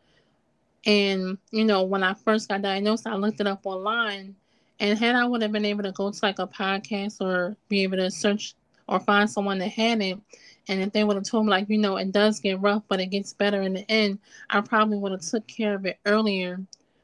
And, 0.86 1.38
you 1.52 1.66
know, 1.66 1.84
when 1.84 2.04
I 2.04 2.14
first 2.14 2.50
got 2.50 2.62
diagnosed, 2.62 3.08
I 3.08 3.16
looked 3.16 3.40
it 3.42 3.48
up 3.48 3.66
online 3.66 4.36
and 4.80 4.98
had 4.98 5.16
I 5.16 5.26
would 5.26 5.42
have 5.42 5.52
been 5.52 5.66
able 5.66 5.84
to 5.84 5.92
go 5.92 6.12
to 6.12 6.20
like 6.22 6.40
a 6.40 6.48
podcast 6.48 7.22
or 7.22 7.56
be 7.70 7.84
able 7.84 7.98
to 7.98 8.12
search 8.12 8.56
or 8.88 9.00
find 9.00 9.30
someone 9.30 9.58
that 9.60 9.70
had 9.70 10.02
it, 10.02 10.20
and 10.68 10.82
if 10.82 10.92
they 10.92 11.04
would 11.04 11.16
have 11.16 11.26
told 11.26 11.46
me 11.46 11.52
like, 11.52 11.70
you 11.70 11.78
know, 11.78 11.98
it 11.98 12.12
does 12.12 12.40
get 12.40 12.62
rough, 12.62 12.84
but 12.88 13.00
it 13.00 13.08
gets 13.08 13.34
better 13.34 13.62
in 13.62 13.74
the 13.74 13.90
end, 13.92 14.20
I 14.50 14.62
probably 14.62 14.98
would 14.98 15.12
have 15.12 15.22
took 15.22 15.48
care 15.48 15.76
of 15.76 15.86
it 15.86 16.00
earlier 16.06 16.60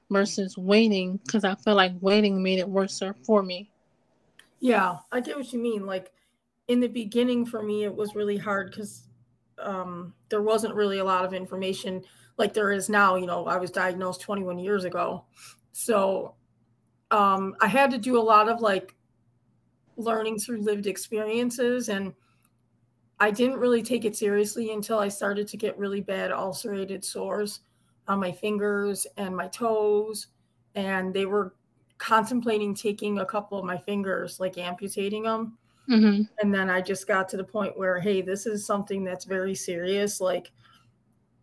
versus 0.09 0.57
waiting 0.57 1.19
because 1.25 1.43
I 1.43 1.55
feel 1.55 1.75
like 1.75 1.93
waiting 2.01 2.41
made 2.41 2.59
it 2.59 2.67
worse 2.67 3.01
for 3.23 3.43
me. 3.43 3.69
Yeah, 4.59 4.97
I 5.11 5.21
get 5.21 5.37
what 5.37 5.51
you 5.53 5.59
mean. 5.59 5.85
Like 5.85 6.11
in 6.67 6.79
the 6.79 6.87
beginning 6.87 7.45
for 7.45 7.61
me, 7.61 7.83
it 7.83 7.95
was 7.95 8.15
really 8.15 8.37
hard 8.37 8.71
because 8.71 9.03
um, 9.59 10.13
there 10.29 10.41
wasn't 10.41 10.75
really 10.75 10.99
a 10.99 11.03
lot 11.03 11.25
of 11.25 11.33
information 11.33 12.03
like 12.37 12.53
there 12.53 12.71
is 12.71 12.89
now. 12.89 13.15
You 13.15 13.25
know, 13.25 13.45
I 13.45 13.57
was 13.57 13.71
diagnosed 13.71 14.21
21 14.21 14.59
years 14.59 14.83
ago. 14.83 15.25
So 15.71 16.35
um, 17.11 17.55
I 17.61 17.67
had 17.67 17.91
to 17.91 17.97
do 17.97 18.19
a 18.19 18.21
lot 18.21 18.49
of 18.49 18.61
like 18.61 18.95
learning 20.03 20.39
through 20.39 20.61
lived 20.61 20.87
experiences 20.87 21.89
and 21.89 22.13
I 23.19 23.29
didn't 23.29 23.59
really 23.59 23.83
take 23.83 24.03
it 24.03 24.15
seriously 24.15 24.71
until 24.71 24.97
I 24.97 25.07
started 25.07 25.47
to 25.49 25.57
get 25.57 25.77
really 25.77 26.01
bad 26.01 26.31
ulcerated 26.31 27.05
sores 27.05 27.59
on 28.07 28.19
my 28.19 28.31
fingers 28.31 29.05
and 29.17 29.35
my 29.35 29.47
toes 29.47 30.27
and 30.75 31.13
they 31.13 31.25
were 31.25 31.53
contemplating 31.97 32.73
taking 32.73 33.19
a 33.19 33.25
couple 33.25 33.59
of 33.59 33.65
my 33.65 33.77
fingers 33.77 34.39
like 34.39 34.57
amputating 34.57 35.23
them 35.23 35.57
mm-hmm. 35.87 36.23
and 36.41 36.53
then 36.53 36.69
I 36.69 36.81
just 36.81 37.07
got 37.07 37.29
to 37.29 37.37
the 37.37 37.43
point 37.43 37.77
where 37.77 37.99
hey 37.99 38.21
this 38.21 38.45
is 38.45 38.65
something 38.65 39.03
that's 39.03 39.25
very 39.25 39.53
serious 39.53 40.19
like 40.19 40.51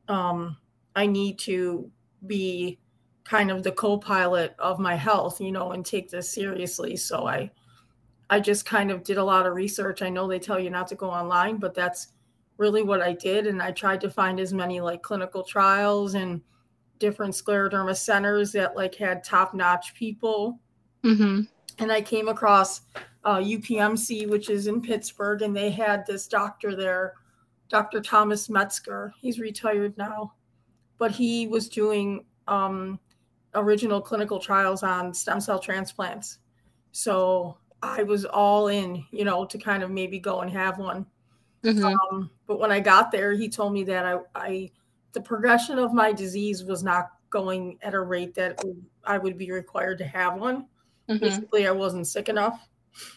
um 0.08 0.56
I 0.96 1.06
need 1.06 1.38
to 1.40 1.90
be 2.26 2.80
kind 3.28 3.50
of 3.50 3.62
the 3.62 3.72
co-pilot 3.72 4.54
of 4.58 4.78
my 4.78 4.94
health 4.94 5.40
you 5.40 5.52
know 5.52 5.72
and 5.72 5.84
take 5.84 6.10
this 6.10 6.32
seriously 6.32 6.96
so 6.96 7.26
i 7.26 7.50
i 8.30 8.38
just 8.40 8.64
kind 8.64 8.90
of 8.90 9.02
did 9.02 9.18
a 9.18 9.24
lot 9.24 9.46
of 9.46 9.54
research 9.54 10.02
i 10.02 10.08
know 10.08 10.26
they 10.26 10.38
tell 10.38 10.58
you 10.58 10.70
not 10.70 10.86
to 10.88 10.94
go 10.94 11.10
online 11.10 11.56
but 11.56 11.74
that's 11.74 12.08
really 12.56 12.82
what 12.82 13.00
i 13.00 13.12
did 13.12 13.46
and 13.46 13.62
i 13.62 13.70
tried 13.70 14.00
to 14.00 14.10
find 14.10 14.40
as 14.40 14.52
many 14.52 14.80
like 14.80 15.02
clinical 15.02 15.42
trials 15.42 16.14
and 16.14 16.40
different 16.98 17.34
scleroderma 17.34 17.96
centers 17.96 18.50
that 18.52 18.76
like 18.76 18.94
had 18.94 19.22
top-notch 19.22 19.94
people 19.94 20.58
mm-hmm. 21.04 21.42
and 21.78 21.92
i 21.92 22.00
came 22.00 22.28
across 22.28 22.82
uh, 23.24 23.36
upmc 23.38 24.28
which 24.28 24.50
is 24.50 24.66
in 24.66 24.80
pittsburgh 24.80 25.42
and 25.42 25.56
they 25.56 25.70
had 25.70 26.04
this 26.06 26.26
doctor 26.26 26.74
there 26.74 27.14
dr 27.68 28.00
thomas 28.00 28.48
medsger 28.48 29.12
he's 29.20 29.38
retired 29.38 29.96
now 29.96 30.32
but 30.98 31.12
he 31.12 31.46
was 31.46 31.68
doing 31.68 32.24
um, 32.48 32.98
original 33.54 34.00
clinical 34.00 34.38
trials 34.38 34.82
on 34.82 35.14
stem 35.14 35.40
cell 35.40 35.58
transplants. 35.58 36.38
So 36.92 37.58
I 37.82 38.02
was 38.02 38.24
all 38.24 38.68
in, 38.68 39.04
you 39.10 39.24
know, 39.24 39.44
to 39.44 39.58
kind 39.58 39.82
of 39.82 39.90
maybe 39.90 40.18
go 40.18 40.40
and 40.40 40.50
have 40.50 40.78
one. 40.78 41.06
Mm-hmm. 41.64 41.84
Um, 41.84 42.30
but 42.46 42.58
when 42.58 42.72
I 42.72 42.80
got 42.80 43.10
there, 43.10 43.34
he 43.34 43.48
told 43.48 43.72
me 43.72 43.84
that 43.84 44.04
I, 44.04 44.18
I, 44.34 44.70
the 45.12 45.20
progression 45.20 45.78
of 45.78 45.92
my 45.92 46.12
disease 46.12 46.64
was 46.64 46.82
not 46.82 47.10
going 47.30 47.78
at 47.82 47.94
a 47.94 48.00
rate 48.00 48.34
that 48.34 48.60
I 49.04 49.18
would 49.18 49.36
be 49.38 49.50
required 49.50 49.98
to 49.98 50.06
have 50.06 50.38
one. 50.38 50.66
Mm-hmm. 51.08 51.18
Basically, 51.18 51.66
I 51.66 51.70
wasn't 51.70 52.06
sick 52.06 52.28
enough. 52.28 52.68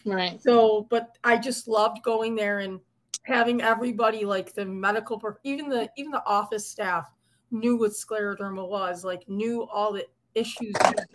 Right. 0.04 0.40
So, 0.42 0.86
but 0.90 1.16
I 1.24 1.36
just 1.38 1.68
loved 1.68 2.02
going 2.02 2.34
there 2.34 2.60
and 2.60 2.80
having 3.24 3.62
everybody, 3.62 4.24
like 4.24 4.54
the 4.54 4.64
medical, 4.64 5.20
even 5.44 5.68
the 5.68 5.90
even 5.96 6.12
the 6.12 6.24
office 6.24 6.66
staff, 6.66 7.12
knew 7.50 7.76
what 7.76 7.92
scleroderma 7.92 8.66
was, 8.66 9.04
like 9.04 9.28
knew 9.28 9.64
all 9.64 9.92
the 9.92 10.06
issues 10.34 10.72
that 10.74 11.06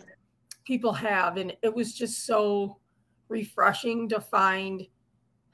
people 0.64 0.92
have. 0.92 1.36
And 1.36 1.56
it 1.62 1.74
was 1.74 1.94
just 1.94 2.26
so 2.26 2.78
refreshing 3.28 4.08
to 4.08 4.20
find 4.20 4.86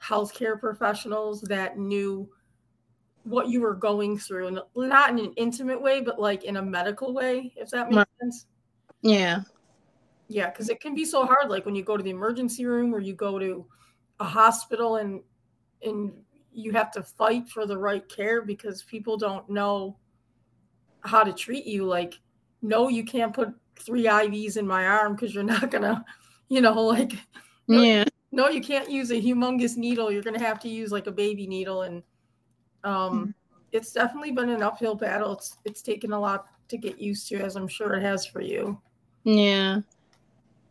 healthcare 0.01 0.59
professionals 0.59 1.41
that 1.41 1.77
knew 1.77 2.29
what 3.23 3.49
you 3.49 3.59
were 3.59 3.73
going 3.73 4.17
through 4.17 4.47
and 4.47 4.59
not 4.75 5.09
in 5.09 5.19
an 5.19 5.33
intimate 5.35 5.81
way, 5.81 5.99
but 5.99 6.19
like 6.19 6.43
in 6.43 6.57
a 6.57 6.61
medical 6.61 7.13
way, 7.13 7.51
if 7.55 7.69
that 7.71 7.89
makes 7.89 8.09
sense. 8.21 8.45
Yeah. 9.01 9.41
Yeah, 10.27 10.49
because 10.49 10.69
it 10.69 10.79
can 10.79 10.95
be 10.95 11.05
so 11.05 11.25
hard. 11.25 11.49
Like 11.49 11.65
when 11.65 11.75
you 11.75 11.83
go 11.83 11.97
to 11.97 12.03
the 12.03 12.09
emergency 12.11 12.65
room 12.65 12.93
or 12.93 12.99
you 12.99 13.13
go 13.13 13.39
to 13.39 13.65
a 14.19 14.23
hospital 14.23 14.97
and 14.97 15.21
and 15.83 16.13
you 16.51 16.71
have 16.71 16.91
to 16.91 17.03
fight 17.03 17.49
for 17.49 17.65
the 17.65 17.77
right 17.77 18.07
care 18.07 18.41
because 18.41 18.81
people 18.83 19.17
don't 19.17 19.49
know 19.49 19.97
how 21.01 21.23
to 21.23 21.33
treat 21.33 21.65
you. 21.65 21.85
Like 21.85 22.19
no, 22.61 22.87
you 22.87 23.03
can't 23.03 23.33
put 23.33 23.53
three 23.79 24.05
IVs 24.05 24.57
in 24.57 24.65
my 24.65 24.85
arm 24.85 25.15
because 25.15 25.33
you're 25.33 25.43
not 25.43 25.69
gonna, 25.69 26.03
you 26.49 26.61
know, 26.61 26.81
like 26.81 27.13
yeah. 27.67 28.05
No, 28.31 28.49
you 28.49 28.61
can't 28.61 28.89
use 28.89 29.11
a 29.11 29.21
humongous 29.21 29.77
needle. 29.77 30.11
You're 30.11 30.23
gonna 30.23 30.39
have 30.39 30.59
to 30.61 30.69
use 30.69 30.91
like 30.91 31.07
a 31.07 31.11
baby 31.11 31.47
needle, 31.47 31.83
and 31.83 32.03
um, 32.83 32.93
mm-hmm. 32.93 33.31
it's 33.71 33.91
definitely 33.91 34.31
been 34.31 34.49
an 34.49 34.61
uphill 34.61 34.95
battle. 34.95 35.33
It's 35.33 35.57
it's 35.65 35.81
taken 35.81 36.11
a 36.11 36.19
lot 36.19 36.47
to 36.69 36.77
get 36.77 36.99
used 36.99 37.27
to, 37.29 37.37
as 37.37 37.55
I'm 37.55 37.67
sure 37.67 37.93
it 37.93 38.01
has 38.01 38.25
for 38.25 38.41
you. 38.41 38.79
Yeah, 39.23 39.81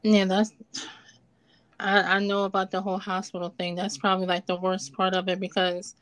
yeah, 0.03 0.25
that's. 0.25 0.53
I 1.81 2.17
I 2.17 2.19
know 2.21 2.45
about 2.45 2.71
the 2.71 2.81
whole 2.81 2.99
hospital 2.99 3.55
thing. 3.59 3.75
That's 3.75 3.99
probably 3.99 4.27
like 4.27 4.47
the 4.47 4.57
worst 4.57 4.93
part 4.93 5.15
of 5.15 5.29
it 5.29 5.41
because, 5.41 5.97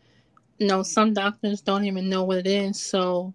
you 0.58 0.66
know, 0.66 0.82
some 0.82 1.14
doctors 1.14 1.60
don't 1.60 1.84
even 1.84 2.08
know 2.08 2.24
what 2.24 2.38
it 2.38 2.46
is. 2.46 2.80
So 2.80 3.32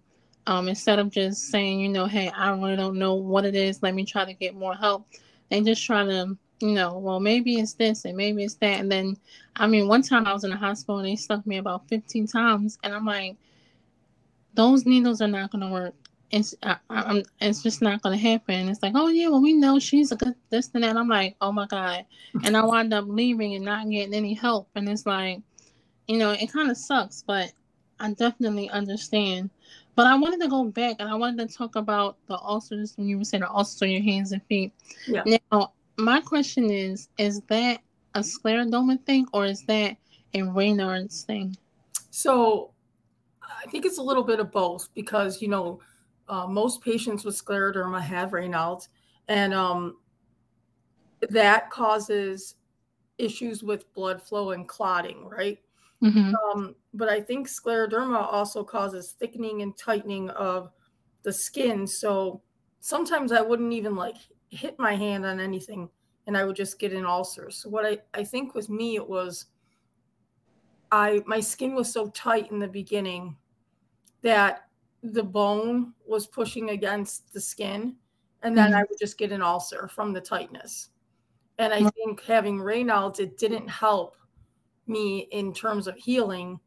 um, 0.48 0.66
instead 0.66 0.98
of 0.98 1.10
just 1.10 1.50
saying, 1.50 1.78
you 1.78 1.90
know, 1.90 2.06
hey, 2.06 2.30
I 2.30 2.50
really 2.50 2.74
don't 2.74 2.98
know 2.98 3.14
what 3.14 3.44
it 3.44 3.54
is, 3.54 3.82
let 3.82 3.94
me 3.94 4.04
try 4.06 4.24
to 4.24 4.32
get 4.32 4.54
more 4.54 4.74
help, 4.74 5.06
and 5.50 5.66
just 5.66 5.84
try 5.84 6.04
to, 6.04 6.38
you 6.60 6.72
know, 6.72 6.98
well, 6.98 7.20
maybe 7.20 7.58
it's 7.58 7.74
this 7.74 8.04
and 8.04 8.16
maybe 8.16 8.44
it's 8.44 8.54
that. 8.56 8.80
And 8.80 8.90
then, 8.90 9.16
I 9.56 9.66
mean, 9.66 9.88
one 9.88 10.02
time 10.02 10.26
I 10.26 10.32
was 10.32 10.44
in 10.44 10.50
the 10.50 10.56
hospital 10.56 10.98
and 10.98 11.06
they 11.06 11.16
stuck 11.16 11.46
me 11.46 11.58
about 11.58 11.88
15 11.88 12.26
times, 12.26 12.78
and 12.82 12.94
I'm 12.94 13.04
like, 13.04 13.36
those 14.54 14.86
needles 14.86 15.20
are 15.20 15.28
not 15.28 15.50
going 15.50 15.62
to 15.62 15.72
work. 15.72 15.94
It's, 16.30 16.54
I, 16.62 16.76
I'm, 16.90 17.22
it's 17.40 17.62
just 17.62 17.80
not 17.80 18.02
going 18.02 18.18
to 18.18 18.22
happen. 18.22 18.68
It's 18.68 18.82
like, 18.82 18.92
oh, 18.94 19.08
yeah, 19.08 19.28
well, 19.28 19.40
we 19.40 19.54
know 19.54 19.78
she's 19.78 20.12
a 20.12 20.16
good 20.16 20.34
this 20.50 20.70
and 20.74 20.84
that. 20.84 20.96
I'm 20.96 21.08
like, 21.08 21.36
oh 21.40 21.52
my 21.52 21.66
God. 21.66 22.04
And 22.44 22.56
I 22.56 22.64
wound 22.64 22.92
up 22.92 23.06
leaving 23.08 23.54
and 23.54 23.64
not 23.64 23.88
getting 23.88 24.12
any 24.12 24.34
help. 24.34 24.68
And 24.74 24.88
it's 24.88 25.06
like, 25.06 25.40
you 26.06 26.18
know, 26.18 26.32
it 26.32 26.52
kind 26.52 26.70
of 26.70 26.76
sucks, 26.76 27.22
but 27.26 27.52
I 27.98 28.12
definitely 28.12 28.68
understand 28.68 29.50
but 29.98 30.06
I 30.06 30.14
wanted 30.14 30.40
to 30.42 30.48
go 30.48 30.62
back 30.62 30.94
and 31.00 31.08
I 31.08 31.16
wanted 31.16 31.48
to 31.48 31.52
talk 31.52 31.74
about 31.74 32.18
the 32.28 32.38
ulcers 32.38 32.96
when 32.96 33.08
you 33.08 33.18
were 33.18 33.24
saying 33.24 33.40
the 33.40 33.50
ulcers 33.50 33.82
on 33.82 33.90
your 33.90 34.00
hands 34.00 34.30
and 34.30 34.40
feet. 34.44 34.72
Yeah. 35.08 35.24
Now, 35.50 35.72
my 35.98 36.20
question 36.20 36.70
is: 36.70 37.08
Is 37.18 37.40
that 37.48 37.80
a 38.14 38.20
scleroderma 38.20 39.04
thing 39.04 39.26
or 39.32 39.46
is 39.46 39.62
that 39.66 39.96
a 40.34 40.38
Raynaud's 40.38 41.22
thing? 41.22 41.56
So, 42.10 42.72
I 43.42 43.68
think 43.70 43.84
it's 43.84 43.98
a 43.98 44.02
little 44.02 44.24
bit 44.24 44.40
of 44.40 44.50
both 44.50 44.88
because 44.94 45.42
you 45.42 45.48
know 45.48 45.80
uh, 46.28 46.46
most 46.46 46.82
patients 46.82 47.24
with 47.24 47.42
scleroderma 47.42 48.00
have 48.00 48.30
Raynaud's, 48.30 48.88
and 49.28 49.52
um, 49.52 49.96
that 51.30 51.70
causes 51.70 52.54
issues 53.18 53.62
with 53.62 53.92
blood 53.94 54.22
flow 54.22 54.52
and 54.52 54.68
clotting, 54.68 55.28
right? 55.28 55.58
Mm-hmm. 56.02 56.32
Um, 56.34 56.76
but 56.94 57.08
I 57.08 57.20
think 57.20 57.48
scleroderma 57.48 58.32
also 58.32 58.62
causes 58.62 59.16
thickening 59.18 59.62
and 59.62 59.76
tightening 59.76 60.30
of 60.30 60.70
the 61.22 61.32
skin. 61.32 61.86
So 61.86 62.40
sometimes 62.80 63.32
I 63.32 63.40
wouldn't 63.40 63.72
even 63.72 63.96
like 63.96 64.16
hit 64.50 64.78
my 64.78 64.94
hand 64.94 65.24
on 65.26 65.40
anything 65.40 65.88
and 66.26 66.36
I 66.36 66.44
would 66.44 66.56
just 66.56 66.78
get 66.78 66.92
an 66.92 67.06
ulcer. 67.06 67.50
So 67.50 67.68
what 67.68 67.86
I, 67.86 67.98
I 68.14 68.24
think 68.24 68.54
with 68.54 68.68
me 68.68 68.96
it 68.96 69.08
was 69.08 69.46
I 70.90 71.22
my 71.26 71.40
skin 71.40 71.74
was 71.74 71.92
so 71.92 72.08
tight 72.10 72.50
in 72.50 72.58
the 72.58 72.68
beginning 72.68 73.36
that 74.22 74.64
the 75.02 75.22
bone 75.22 75.92
was 76.06 76.26
pushing 76.26 76.70
against 76.70 77.32
the 77.32 77.40
skin 77.40 77.94
and 78.42 78.56
then 78.56 78.70
mm-hmm. 78.70 78.80
I 78.80 78.84
would 78.88 78.98
just 78.98 79.18
get 79.18 79.32
an 79.32 79.42
ulcer 79.42 79.88
from 79.88 80.12
the 80.12 80.20
tightness. 80.20 80.90
And 81.58 81.72
I 81.74 81.90
think 81.90 82.22
having 82.22 82.58
Raynaud's, 82.58 83.18
it 83.18 83.36
didn't 83.36 83.68
help 83.68 84.16
me 84.86 85.28
in 85.32 85.52
terms 85.52 85.86
of 85.86 85.96
healing 85.96 86.60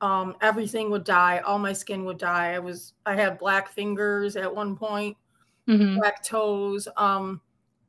um, 0.00 0.36
everything 0.42 0.90
would 0.90 1.04
die 1.04 1.38
all 1.38 1.58
my 1.58 1.72
skin 1.72 2.04
would 2.04 2.18
die 2.18 2.52
i 2.52 2.58
was 2.58 2.92
i 3.06 3.14
had 3.14 3.38
black 3.38 3.68
fingers 3.68 4.36
at 4.36 4.54
one 4.54 4.76
point 4.76 5.16
mm-hmm. 5.68 5.96
black 5.96 6.22
toes 6.24 6.88
um, 6.96 7.40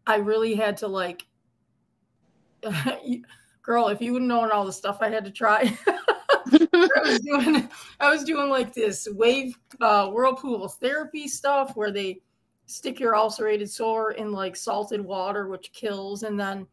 i 0.05 0.15
really 0.15 0.55
had 0.55 0.77
to 0.77 0.88
like 0.88 1.25
girl 3.62 3.88
if 3.88 4.01
you 4.01 4.13
would 4.13 4.22
known 4.22 4.51
all 4.51 4.65
the 4.65 4.74
stuff 4.74 4.98
i 5.01 5.10
had 5.10 5.25
to 5.25 5.31
try 5.31 5.75
I 6.50 7.01
was 7.03 7.19
doing 7.19 7.69
I 8.00 8.10
was 8.10 8.24
doing 8.24 8.50
like 8.50 8.74
this 8.74 9.05
wave 9.12 9.60
uh, 9.81 10.07
whirlpool 10.07 10.69
therapy 10.69 11.27
stuff 11.27 11.75
where 11.75 11.91
they 11.91 12.22
stick 12.67 13.01
your 13.01 13.15
ulcerated 13.15 13.69
sore 13.69 14.12
in 14.12 14.31
like 14.31 14.55
salted 14.55 15.01
water, 15.01 15.50
which 15.50 15.74
kills, 15.74 16.24
and 16.24 16.39
then 16.39 16.65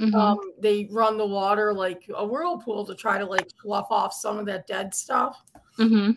Mm-hmm. 0.00 0.14
Um, 0.14 0.38
they 0.58 0.88
run 0.90 1.16
the 1.16 1.26
water 1.26 1.72
like 1.72 2.10
a 2.14 2.26
whirlpool 2.26 2.84
to 2.86 2.94
try 2.94 3.18
to 3.18 3.24
like 3.24 3.48
fluff 3.62 3.86
off 3.90 4.12
some 4.12 4.38
of 4.38 4.46
that 4.46 4.66
dead 4.66 4.94
stuff. 4.94 5.40
Mm-hmm. 5.78 6.12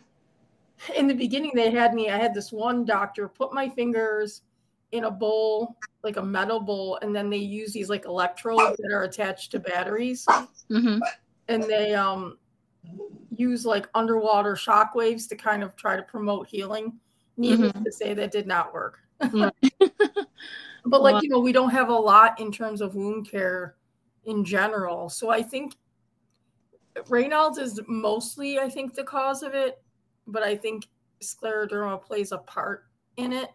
In 0.96 1.08
the 1.08 1.14
beginning, 1.14 1.52
they 1.56 1.72
had 1.72 1.94
me, 1.94 2.10
I 2.10 2.18
had 2.18 2.34
this 2.34 2.52
one 2.52 2.86
doctor 2.86 3.28
put 3.28 3.54
my 3.54 3.68
fingers 3.70 4.42
in 4.92 5.06
a 5.06 5.12
bowl, 5.12 5.76
like 6.04 6.18
a 6.18 6.24
metal 6.24 6.60
bowl, 6.60 7.00
and 7.02 7.16
then 7.16 7.30
they 7.30 7.38
use 7.38 7.74
these 7.74 7.90
like 7.90 8.06
electrodes 8.06 8.78
that 8.78 8.92
are 8.94 9.04
attached 9.04 9.52
to 9.52 9.60
batteries. 9.60 10.26
Mm-hmm. 10.70 11.00
And 11.50 11.64
they 11.64 11.94
um, 11.94 12.38
use 13.36 13.66
like 13.66 13.90
underwater 13.96 14.56
shock 14.56 14.96
waves 14.96 15.28
to 15.28 15.36
kind 15.36 15.64
of 15.64 15.76
try 15.76 15.96
to 15.96 16.04
promote 16.04 16.48
healing. 16.48 16.94
Needless 17.38 17.72
mm-hmm. 17.72 17.84
to 17.84 17.92
say, 17.92 18.14
that 18.14 18.32
did 18.32 18.48
not 18.48 18.74
work. 18.74 19.00
but 20.88 21.02
like 21.02 21.22
you 21.22 21.30
know 21.30 21.40
we 21.40 21.52
don't 21.52 21.70
have 21.70 21.90
a 21.90 21.94
lot 21.94 22.40
in 22.40 22.52
terms 22.52 22.82
of 22.82 22.96
wound 22.96 23.30
care 23.30 23.76
in 24.26 24.44
general 24.44 25.10
so 25.10 25.30
i 25.30 25.42
think 25.42 25.76
raynaud's 27.08 27.58
is 27.58 27.80
mostly 27.88 28.60
i 28.60 28.70
think 28.70 28.94
the 28.94 29.04
cause 29.04 29.44
of 29.44 29.54
it 29.54 29.82
but 30.28 30.44
i 30.44 30.56
think 30.56 30.88
scleroderma 31.22 32.02
plays 32.02 32.32
a 32.32 32.38
part 32.38 32.86
in 33.18 33.34
it 33.34 33.50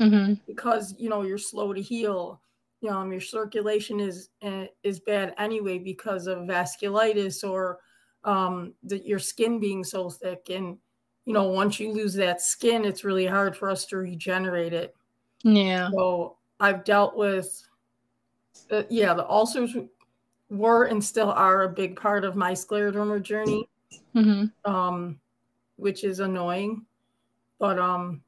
mm-hmm. 0.00 0.34
because 0.46 0.94
you 0.98 1.08
know 1.08 1.22
you're 1.22 1.38
slow 1.38 1.72
to 1.72 1.82
heal. 1.82 2.40
You 2.80 2.90
know 2.90 3.04
your 3.04 3.20
circulation 3.20 4.00
is 4.00 4.30
eh, 4.42 4.66
is 4.82 5.00
bad 5.00 5.34
anyway 5.38 5.78
because 5.78 6.26
of 6.26 6.38
vasculitis 6.38 7.48
or 7.48 7.78
um, 8.24 8.74
the, 8.82 9.06
your 9.06 9.18
skin 9.18 9.60
being 9.60 9.84
so 9.84 10.08
thick. 10.08 10.48
And 10.50 10.78
you 11.26 11.34
know 11.34 11.44
once 11.44 11.78
you 11.78 11.92
lose 11.92 12.14
that 12.14 12.40
skin 12.40 12.84
it's 12.84 13.04
really 13.04 13.26
hard 13.26 13.56
for 13.56 13.68
us 13.68 13.84
to 13.86 13.98
regenerate 13.98 14.72
it. 14.72 14.96
Yeah. 15.42 15.90
So 15.90 16.36
i've 16.58 16.84
dealt 16.84 17.16
with 17.16 17.62
uh, 18.70 18.82
yeah 18.90 19.14
the 19.14 19.26
ulcers 19.28 19.74
were 20.50 20.84
and 20.84 21.02
still 21.02 21.30
are 21.30 21.62
a 21.62 21.68
big 21.68 21.96
part 21.96 22.24
of 22.24 22.36
my 22.36 22.52
scleroderma 22.52 23.22
journey. 23.22 23.68
Mm-hmm. 24.14 24.70
um, 24.70 25.18
which 25.80 26.04
is 26.04 26.20
annoying 26.20 26.84
but 27.58 27.78
um 27.78 28.20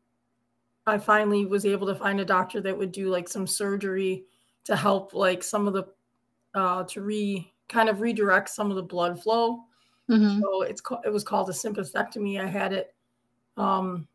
i 0.87 0.99
finally 0.99 1.45
was 1.45 1.65
able 1.67 1.87
to 1.87 1.95
find 1.95 2.21
a 2.21 2.25
doctor 2.25 2.61
that 2.61 2.77
would 2.77 2.93
do 2.93 3.09
like 3.09 3.29
some 3.29 3.47
surgery 3.47 4.25
to 4.65 4.77
help 4.77 5.15
like 5.15 5.43
some 5.43 5.67
of 5.67 5.75
the 5.75 5.85
uh 6.55 6.83
to 6.85 7.01
re 7.03 7.53
kind 7.69 7.89
of 7.89 8.01
redirect 8.01 8.49
some 8.51 8.71
of 8.71 8.77
the 8.77 8.83
blood 8.83 9.21
flow. 9.21 9.65
Mm-hmm. 10.11 10.41
so 10.41 10.63
it's 10.63 10.83
it 11.05 11.13
was 11.13 11.25
called 11.25 11.49
a 11.49 11.53
sympathectomy. 11.53 12.41
I 12.41 12.47
had 12.47 12.73
it 12.73 12.95
um 13.57 14.07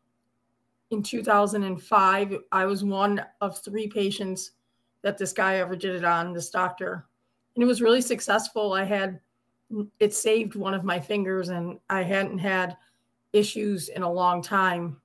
in 0.90 1.02
2005 1.02 2.38
i 2.50 2.64
was 2.64 2.82
one 2.82 3.24
of 3.40 3.58
three 3.58 3.86
patients 3.86 4.52
that 5.02 5.18
this 5.18 5.32
guy 5.32 5.56
ever 5.56 5.76
did 5.76 5.94
it 5.94 6.04
on 6.04 6.32
this 6.32 6.50
doctor. 6.50 7.06
And 7.54 7.62
it 7.62 7.66
was 7.66 7.80
really 7.80 8.00
successful. 8.00 8.72
I 8.72 8.84
had 8.84 9.20
it 10.00 10.14
saved 10.14 10.54
one 10.54 10.74
of 10.74 10.82
my 10.82 10.98
fingers 10.98 11.50
and 11.50 11.78
i 11.90 12.02
hadn't 12.02 12.38
had 12.38 12.76
issues 13.32 13.88
in 13.88 14.02
a 14.02 14.12
long 14.12 14.42
time 14.42 14.96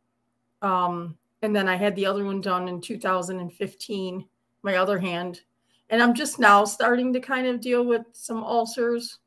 um 0.62 1.18
and 1.42 1.56
then 1.56 1.68
i 1.68 1.75
had 1.75 1.96
the 1.96 2.06
other 2.06 2.24
one 2.24 2.42
done 2.42 2.68
in 2.68 2.80
2015 2.80 4.25
my 4.63 4.77
other 4.77 4.98
hand. 4.98 5.42
And 5.89 6.01
I'm 6.01 6.15
just 6.15 6.39
now 6.39 6.65
starting 6.65 7.13
to 7.13 7.20
kind 7.20 7.46
of 7.46 7.62
deal 7.62 7.86
with 7.86 8.06
some 8.13 8.44
ulcers. 8.44 9.20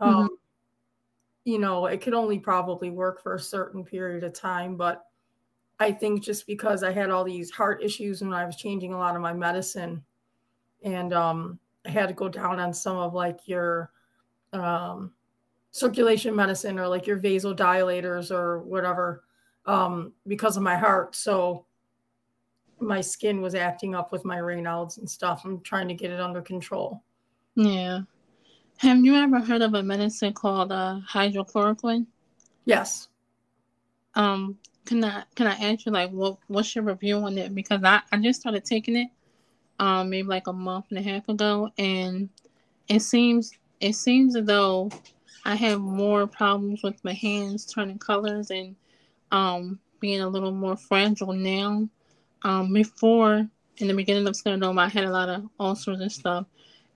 Um, 0.00 0.14
mm-hmm. 0.14 0.34
You 1.44 1.58
know, 1.58 1.86
it 1.86 2.00
could 2.00 2.14
only 2.14 2.38
probably 2.38 2.90
work 2.90 3.22
for 3.22 3.34
a 3.34 3.40
certain 3.40 3.84
period 3.84 4.24
of 4.24 4.32
time, 4.32 4.76
but 4.76 5.04
I 5.78 5.92
think 5.92 6.22
just 6.22 6.46
because 6.46 6.82
I 6.82 6.90
had 6.90 7.10
all 7.10 7.22
these 7.22 7.50
heart 7.50 7.82
issues 7.82 8.22
when 8.22 8.32
I 8.32 8.46
was 8.46 8.56
changing 8.56 8.94
a 8.94 8.98
lot 8.98 9.14
of 9.14 9.20
my 9.20 9.34
medicine, 9.34 10.02
and 10.82 11.12
um, 11.12 11.58
I 11.84 11.90
had 11.90 12.08
to 12.08 12.14
go 12.14 12.28
down 12.28 12.58
on 12.58 12.72
some 12.72 12.96
of 12.96 13.12
like 13.12 13.40
your 13.46 13.92
um, 14.52 15.12
circulation 15.76 16.34
medicine 16.34 16.78
or 16.78 16.88
like 16.88 17.06
your 17.06 17.18
vasodilators 17.18 18.30
or 18.30 18.60
whatever 18.60 19.24
um, 19.66 20.14
because 20.26 20.56
of 20.56 20.62
my 20.62 20.74
heart. 20.74 21.14
So 21.14 21.66
my 22.80 23.02
skin 23.02 23.42
was 23.42 23.54
acting 23.54 23.94
up 23.94 24.10
with 24.10 24.24
my 24.24 24.38
Raynaud's 24.38 24.96
and 24.96 25.08
stuff. 25.08 25.42
I'm 25.44 25.60
trying 25.60 25.88
to 25.88 25.94
get 25.94 26.10
it 26.10 26.18
under 26.18 26.40
control. 26.40 27.02
Yeah. 27.56 28.00
Have 28.78 29.04
you 29.04 29.16
ever 29.16 29.38
heard 29.38 29.60
of 29.60 29.74
a 29.74 29.82
medicine 29.82 30.32
called 30.32 30.72
uh, 30.72 31.00
hydrochloroquine? 31.06 32.06
Yes. 32.64 33.08
Um, 34.14 34.56
can 34.86 35.04
I 35.04 35.24
can 35.34 35.46
I 35.46 35.56
ask 35.56 35.84
you 35.84 35.92
like 35.92 36.10
what 36.10 36.38
what's 36.46 36.74
your 36.74 36.84
review 36.84 37.16
on 37.18 37.36
it? 37.36 37.54
Because 37.54 37.82
I, 37.84 38.00
I 38.10 38.16
just 38.16 38.40
started 38.40 38.64
taking 38.64 38.96
it 38.96 39.08
um 39.78 40.08
maybe 40.08 40.26
like 40.26 40.46
a 40.46 40.52
month 40.54 40.86
and 40.88 40.98
a 40.98 41.02
half 41.02 41.28
ago 41.28 41.68
and 41.76 42.30
it 42.88 43.00
seems 43.00 43.52
it 43.80 43.94
seems 43.94 44.36
as 44.36 44.46
though 44.46 44.90
I 45.46 45.54
have 45.54 45.80
more 45.80 46.26
problems 46.26 46.82
with 46.82 47.02
my 47.04 47.12
hands 47.12 47.64
turning 47.64 47.98
colors 47.98 48.50
and 48.50 48.76
um 49.32 49.78
being 50.00 50.20
a 50.20 50.28
little 50.28 50.52
more 50.52 50.76
fragile 50.76 51.32
now 51.32 51.88
um, 52.42 52.72
before 52.72 53.48
in 53.78 53.88
the 53.88 53.94
beginning 53.94 54.26
of 54.26 54.34
scleroderma, 54.34 54.84
I 54.84 54.88
had 54.88 55.04
a 55.04 55.10
lot 55.10 55.28
of 55.28 55.48
ulcers 55.60 56.00
and 56.00 56.12
stuff, 56.12 56.46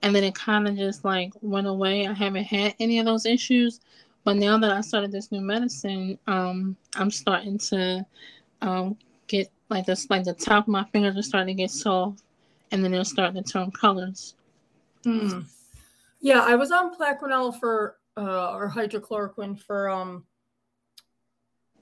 and 0.01 0.15
then 0.15 0.23
it 0.23 0.35
kind 0.35 0.67
of 0.67 0.75
just 0.75 1.05
like 1.05 1.33
went 1.41 1.67
away. 1.67 2.07
I 2.07 2.13
haven't 2.13 2.45
had 2.45 2.75
any 2.79 2.99
of 2.99 3.05
those 3.05 3.25
issues, 3.25 3.81
but 4.23 4.37
now 4.37 4.57
that 4.57 4.71
I 4.71 4.81
started 4.81 5.11
this 5.11 5.31
new 5.31 5.41
medicine, 5.41 6.17
um, 6.27 6.75
I'm 6.95 7.11
starting 7.11 7.57
to 7.57 8.05
um, 8.61 8.97
get 9.27 9.49
like 9.69 9.85
this, 9.85 10.09
like 10.09 10.23
the 10.23 10.33
top 10.33 10.65
of 10.65 10.69
my 10.69 10.85
fingers 10.85 11.17
are 11.17 11.21
starting 11.21 11.57
to 11.57 11.63
get 11.63 11.71
soft, 11.71 12.23
and 12.71 12.83
then 12.83 12.91
they're 12.91 13.03
starting 13.03 13.43
to 13.43 13.51
turn 13.51 13.71
colors. 13.71 14.35
Mm. 15.05 15.45
Yeah, 16.21 16.43
I 16.45 16.55
was 16.55 16.71
on 16.71 16.95
Plaquenil 16.95 17.59
for 17.59 17.95
uh, 18.21 18.53
or 18.53 18.69
hydrochloroquine 18.69 19.59
for 19.59 19.89
um, 19.89 20.23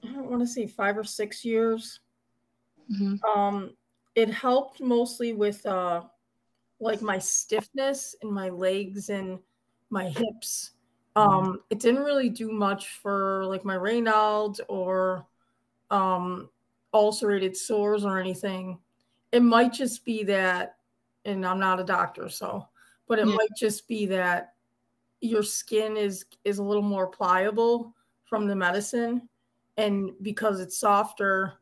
I 0.02 0.12
don't 0.12 0.30
want 0.30 0.42
to 0.42 0.46
say 0.46 0.66
five 0.66 0.96
or 0.96 1.04
six 1.04 1.44
years 1.44 2.00
Mm-hmm. 2.90 3.38
Um, 3.38 3.70
it 4.14 4.30
helped 4.30 4.80
mostly 4.80 5.32
with 5.32 5.64
uh, 5.66 6.02
like 6.80 7.02
my 7.02 7.18
stiffness 7.18 8.16
in 8.22 8.32
my 8.32 8.48
legs 8.48 9.10
and 9.10 9.38
my 9.90 10.08
hips. 10.08 10.72
Um, 11.16 11.60
it 11.70 11.80
didn't 11.80 12.04
really 12.04 12.30
do 12.30 12.50
much 12.50 12.88
for 13.02 13.44
like 13.46 13.64
my 13.64 13.76
Raynaud's 13.76 14.60
or 14.68 15.26
um, 15.90 16.48
ulcerated 16.94 17.56
sores 17.56 18.04
or 18.04 18.18
anything. 18.18 18.78
It 19.32 19.42
might 19.42 19.72
just 19.72 20.04
be 20.04 20.24
that, 20.24 20.76
and 21.24 21.46
I'm 21.46 21.60
not 21.60 21.80
a 21.80 21.84
doctor, 21.84 22.28
so, 22.28 22.66
but 23.06 23.18
it 23.18 23.26
yeah. 23.26 23.34
might 23.34 23.50
just 23.56 23.86
be 23.86 24.06
that 24.06 24.54
your 25.20 25.42
skin 25.42 25.96
is 25.96 26.24
is 26.44 26.58
a 26.58 26.62
little 26.62 26.82
more 26.82 27.06
pliable 27.06 27.94
from 28.24 28.46
the 28.46 28.56
medicine, 28.56 29.28
and 29.76 30.10
because 30.22 30.60
it's 30.60 30.78
softer, 30.78 31.60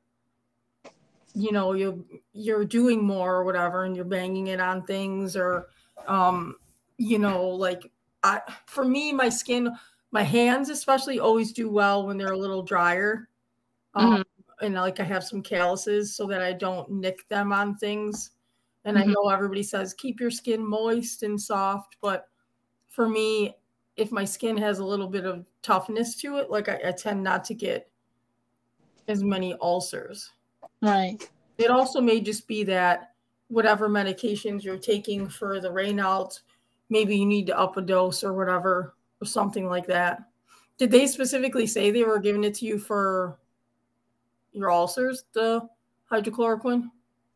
you 1.39 1.53
know 1.53 1.73
you 1.73 2.05
you're 2.33 2.65
doing 2.65 3.05
more 3.05 3.37
or 3.37 3.45
whatever 3.45 3.85
and 3.85 3.95
you're 3.95 4.05
banging 4.05 4.49
it 4.49 4.61
on 4.61 4.83
things 4.83 5.37
or 5.37 5.69
um 6.09 6.57
you 6.97 7.19
know 7.19 7.47
like 7.47 7.91
i 8.25 8.41
for 8.67 8.85
me 8.85 9.13
my 9.13 9.29
skin 9.29 9.71
my 10.11 10.23
hands 10.23 10.69
especially 10.69 11.21
always 11.21 11.53
do 11.53 11.71
well 11.71 12.07
when 12.07 12.19
they're 12.19 12.33
a 12.33 12.39
little 12.39 12.63
drier 12.63 13.29
um 13.95 14.15
mm-hmm. 14.15 14.65
and 14.65 14.75
like 14.75 14.99
i 14.99 15.05
have 15.05 15.23
some 15.23 15.41
calluses 15.41 16.15
so 16.15 16.27
that 16.27 16.43
i 16.43 16.53
don't 16.53 16.91
nick 16.91 17.27
them 17.29 17.53
on 17.53 17.77
things 17.77 18.33
and 18.85 18.97
mm-hmm. 18.97 19.11
i 19.11 19.13
know 19.13 19.29
everybody 19.29 19.63
says 19.63 19.95
keep 19.95 20.19
your 20.19 20.31
skin 20.33 20.67
moist 20.67 21.23
and 21.23 21.41
soft 21.41 21.97
but 22.01 22.27
for 22.99 23.09
me 23.09 23.55
if 23.97 24.11
my 24.11 24.25
skin 24.25 24.57
has 24.57 24.81
a 24.81 24.85
little 24.85 25.07
bit 25.07 25.25
of 25.25 25.45
toughness 25.63 26.17
to 26.17 26.39
it 26.39 26.51
like 26.51 26.69
i, 26.69 26.81
I 26.89 26.91
tend 26.91 27.23
not 27.23 27.45
to 27.45 27.55
get 27.55 27.89
as 29.07 29.23
many 29.23 29.55
ulcers 29.61 30.33
Right. 30.81 31.17
It 31.57 31.71
also 31.71 32.01
may 32.01 32.21
just 32.21 32.47
be 32.47 32.65
that 32.65 33.13
whatever 33.49 33.89
medications 33.89 34.63
you're 34.63 34.79
taking 34.79 35.29
for 35.29 35.61
the 35.61 35.71
Raynaud's, 35.71 36.43
maybe 36.91 37.17
you 37.17 37.27
need 37.27 37.47
to 37.47 37.59
up 37.59 37.77
a 37.77 37.83
dose 37.83 38.23
or 38.23 38.33
whatever, 38.33 38.95
or 39.21 39.27
something 39.27 39.69
like 39.69 39.87
that. 39.87 40.23
Did 40.77 40.91
they 40.91 41.07
specifically 41.07 41.67
say 41.67 41.91
they 41.91 42.05
were 42.05 42.21
giving 42.21 42.45
it 42.45 42.55
to 42.57 42.67
you 42.67 42.79
for 42.79 43.39
your 44.53 44.71
ulcers, 44.71 45.25
the 45.33 45.69
hydrochloroquine? 46.11 46.91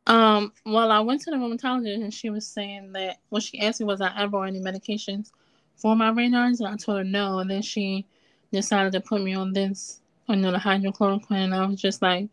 Um, 0.06 0.52
well, 0.66 0.90
I 0.90 1.00
went 1.00 1.22
to 1.22 1.30
the 1.30 1.36
rheumatologist 1.36 2.02
and 2.02 2.14
she 2.14 2.30
was 2.30 2.46
saying 2.46 2.92
that 2.92 3.18
what 3.30 3.42
she 3.42 3.60
asked 3.60 3.80
me 3.80 3.86
was 3.86 4.00
I 4.00 4.12
ever 4.20 4.36
on 4.38 4.48
any 4.48 4.60
medications 4.60 5.30
for 5.76 5.96
my 5.96 6.10
Raynaud's, 6.10 6.60
and 6.60 6.68
I 6.68 6.76
told 6.76 6.98
her 6.98 7.04
no. 7.04 7.38
And 7.38 7.50
then 7.50 7.62
she 7.62 8.06
decided 8.52 8.92
to 8.92 9.00
put 9.00 9.22
me 9.22 9.34
on 9.34 9.52
this, 9.52 10.00
you 10.28 10.36
know, 10.36 10.52
the 10.52 10.58
hydrochloroquine. 10.58 11.44
And 11.44 11.54
I 11.54 11.66
was 11.66 11.80
just 11.80 12.02
like, 12.02 12.28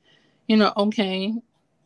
you 0.47 0.57
know, 0.57 0.73
okay, 0.77 1.33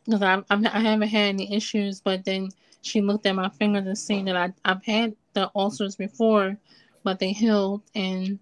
because 0.04 0.22
I, 0.22 0.42
I 0.50 0.80
haven't 0.80 1.08
had 1.08 1.28
any 1.28 1.54
issues. 1.54 2.00
But 2.00 2.24
then 2.24 2.50
she 2.82 3.00
looked 3.00 3.26
at 3.26 3.34
my 3.34 3.48
fingers 3.48 3.86
and 3.86 3.96
seen 3.96 4.26
that 4.26 4.36
I, 4.36 4.52
I've 4.64 4.84
had 4.84 5.14
the 5.32 5.50
ulcers 5.54 5.96
before, 5.96 6.56
but 7.02 7.18
they 7.18 7.32
healed. 7.32 7.82
And 7.94 8.38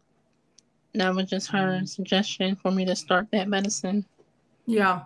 that 0.94 1.14
was 1.14 1.31
just 1.31 1.51
her 1.51 1.81
mm. 1.81 1.88
suggestion 1.88 2.57
for 2.57 2.70
me 2.70 2.85
to 2.85 2.96
start 2.96 3.29
that 3.33 3.48
medicine. 3.48 4.05
Yeah. 4.66 5.03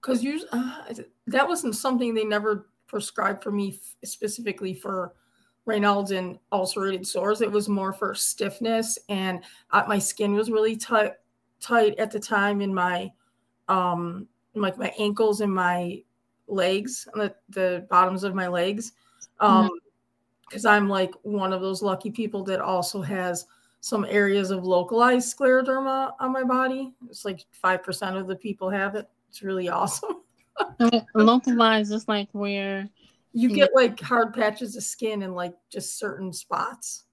Because 0.00 0.22
you, 0.22 0.42
uh, 0.52 0.82
that 1.26 1.48
wasn't 1.48 1.74
something 1.74 2.14
they 2.14 2.24
never 2.24 2.66
prescribed 2.86 3.42
for 3.42 3.50
me 3.50 3.78
specifically 4.04 4.74
for 4.74 5.14
Raynaud's 5.66 6.12
and 6.12 6.38
ulcerated 6.52 7.06
sores. 7.06 7.40
It 7.40 7.50
was 7.50 7.68
more 7.68 7.92
for 7.92 8.14
stiffness, 8.14 8.98
and 9.08 9.42
uh, 9.72 9.84
my 9.88 9.98
skin 9.98 10.34
was 10.34 10.50
really 10.50 10.76
tight 10.76 11.12
tight 11.60 11.98
at 11.98 12.10
the 12.10 12.20
time 12.20 12.60
in 12.60 12.72
my 12.72 13.10
um 13.68 14.26
like 14.54 14.78
my 14.78 14.92
ankles 14.98 15.40
and 15.40 15.52
my 15.52 16.02
legs 16.48 17.08
the, 17.14 17.34
the 17.50 17.86
bottoms 17.90 18.24
of 18.24 18.34
my 18.34 18.46
legs 18.46 18.92
um 19.40 19.70
because 20.48 20.64
mm-hmm. 20.64 20.74
i'm 20.74 20.88
like 20.88 21.12
one 21.22 21.52
of 21.52 21.60
those 21.60 21.82
lucky 21.82 22.10
people 22.10 22.44
that 22.44 22.60
also 22.60 23.00
has 23.02 23.46
some 23.80 24.06
areas 24.08 24.50
of 24.50 24.64
localized 24.64 25.36
scleroderma 25.36 26.12
on 26.20 26.32
my 26.32 26.44
body 26.44 26.92
it's 27.08 27.24
like 27.24 27.40
5% 27.62 28.16
of 28.18 28.26
the 28.26 28.36
people 28.36 28.70
have 28.70 28.94
it 28.94 29.08
it's 29.28 29.42
really 29.42 29.68
awesome 29.68 30.22
localized 31.14 31.92
is 31.92 32.06
like 32.08 32.28
where 32.32 32.88
you 33.36 33.50
get 33.50 33.70
like 33.74 34.00
hard 34.00 34.32
patches 34.32 34.76
of 34.76 34.82
skin 34.82 35.22
in 35.22 35.34
like 35.34 35.54
just 35.70 35.98
certain 35.98 36.32
spots 36.32 37.04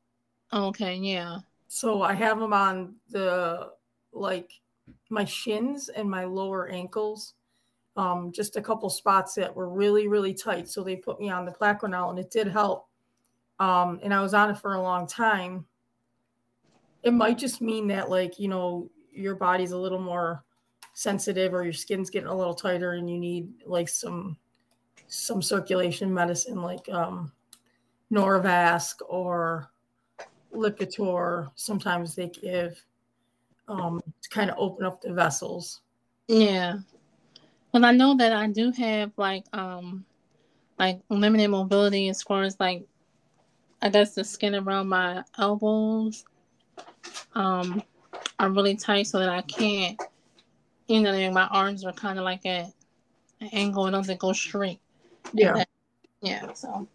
okay 0.51 0.95
yeah 0.95 1.39
so 1.67 2.01
i 2.01 2.13
have 2.13 2.39
them 2.39 2.53
on 2.53 2.95
the 3.09 3.69
like 4.11 4.51
my 5.09 5.25
shins 5.25 5.89
and 5.89 6.09
my 6.09 6.23
lower 6.23 6.69
ankles 6.69 7.33
um, 7.95 8.31
just 8.31 8.57
a 8.57 8.61
couple 8.61 8.89
spots 8.89 9.35
that 9.35 9.55
were 9.55 9.69
really, 9.69 10.07
really 10.07 10.33
tight. 10.33 10.67
So 10.67 10.83
they 10.83 10.95
put 10.95 11.19
me 11.19 11.29
on 11.29 11.45
the 11.45 11.51
Plaquenil 11.51 12.09
and 12.09 12.19
it 12.19 12.31
did 12.31 12.47
help. 12.47 12.87
Um, 13.59 13.99
and 14.03 14.13
I 14.13 14.21
was 14.21 14.33
on 14.33 14.49
it 14.49 14.57
for 14.57 14.73
a 14.73 14.81
long 14.81 15.07
time. 15.07 15.65
It 17.03 17.13
might 17.13 17.37
just 17.37 17.61
mean 17.61 17.87
that, 17.89 18.09
like, 18.09 18.39
you 18.39 18.47
know, 18.47 18.89
your 19.11 19.35
body's 19.35 19.71
a 19.71 19.77
little 19.77 19.99
more 19.99 20.43
sensitive 20.95 21.53
or 21.53 21.63
your 21.63 21.73
skin's 21.73 22.09
getting 22.09 22.29
a 22.29 22.35
little 22.35 22.53
tighter 22.53 22.93
and 22.93 23.09
you 23.09 23.17
need 23.17 23.49
like 23.65 23.89
some 23.89 24.37
some 25.13 25.43
circulation 25.43 26.11
medicine 26.11 26.61
like 26.61 26.89
um 26.89 27.31
Norvasc 28.11 28.95
or 29.07 29.69
Lipitor. 30.53 31.51
Sometimes 31.55 32.15
they 32.15 32.29
give 32.29 32.83
um, 33.67 34.01
to 34.21 34.29
kind 34.29 34.49
of 34.49 34.57
open 34.59 34.85
up 34.85 35.01
the 35.01 35.13
vessels. 35.13 35.81
Yeah. 36.27 36.79
Well, 37.71 37.85
I 37.85 37.91
know 37.91 38.15
that 38.17 38.33
I 38.33 38.47
do 38.47 38.71
have 38.71 39.11
like 39.17 39.45
um 39.53 40.05
like 40.79 40.99
limited 41.09 41.49
mobility 41.49 42.09
as 42.09 42.23
far 42.23 42.43
as 42.43 42.59
like 42.59 42.85
I 43.81 43.89
guess 43.89 44.15
the 44.15 44.23
skin 44.23 44.55
around 44.55 44.89
my 44.89 45.23
elbows 45.37 46.25
um 47.35 47.83
are 48.39 48.49
really 48.49 48.75
tight 48.75 49.07
so 49.07 49.19
that 49.19 49.29
I 49.29 49.41
can't 49.41 49.99
you 50.87 51.01
know 51.01 51.31
my 51.31 51.47
arms 51.47 51.85
are 51.85 51.93
kind 51.93 52.17
of 52.17 52.25
like 52.25 52.45
at 52.45 52.71
an 53.41 53.49
angle 53.53 53.87
it 53.87 53.91
doesn't 53.91 54.19
go 54.19 54.33
straight. 54.33 54.79
Yeah. 55.31 55.53
That, 55.53 55.69
yeah, 56.21 56.53
so 56.53 56.87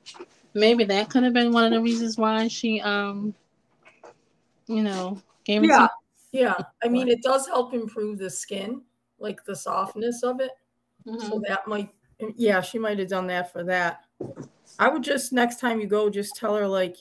maybe 0.55 0.85
that 0.85 1.11
could 1.11 1.23
have 1.23 1.35
been 1.35 1.53
one 1.53 1.65
of 1.65 1.71
the 1.71 1.81
reasons 1.81 2.17
why 2.17 2.49
she 2.49 2.81
um 2.81 3.35
you 4.67 4.83
know 4.83 5.21
gave 5.45 5.63
it 5.63 5.69
yeah. 5.69 5.89
Yeah, 6.33 6.55
I 6.83 6.89
mean, 6.89 7.09
it 7.09 7.23
does 7.23 7.47
help 7.47 7.73
improve 7.73 8.19
the 8.19 8.29
skin, 8.29 8.83
like 9.19 9.45
the 9.45 9.57
softness 9.57 10.23
of 10.23 10.41
it. 10.41 10.51
Mm-hmm. 11.07 11.27
So 11.27 11.43
that 11.49 11.67
might, 11.67 11.89
yeah, 12.37 12.61
she 12.61 12.79
might 12.79 12.99
have 12.99 13.09
done 13.09 13.27
that 13.29 13.53
for 13.53 13.65
that. 13.65 14.01
I 14.79 14.89
would 14.89 15.03
just 15.03 15.33
next 15.33 15.59
time 15.59 15.81
you 15.81 15.87
go, 15.87 16.11
just 16.11 16.37
tell 16.37 16.55
her 16.55 16.69
like, 16.69 16.97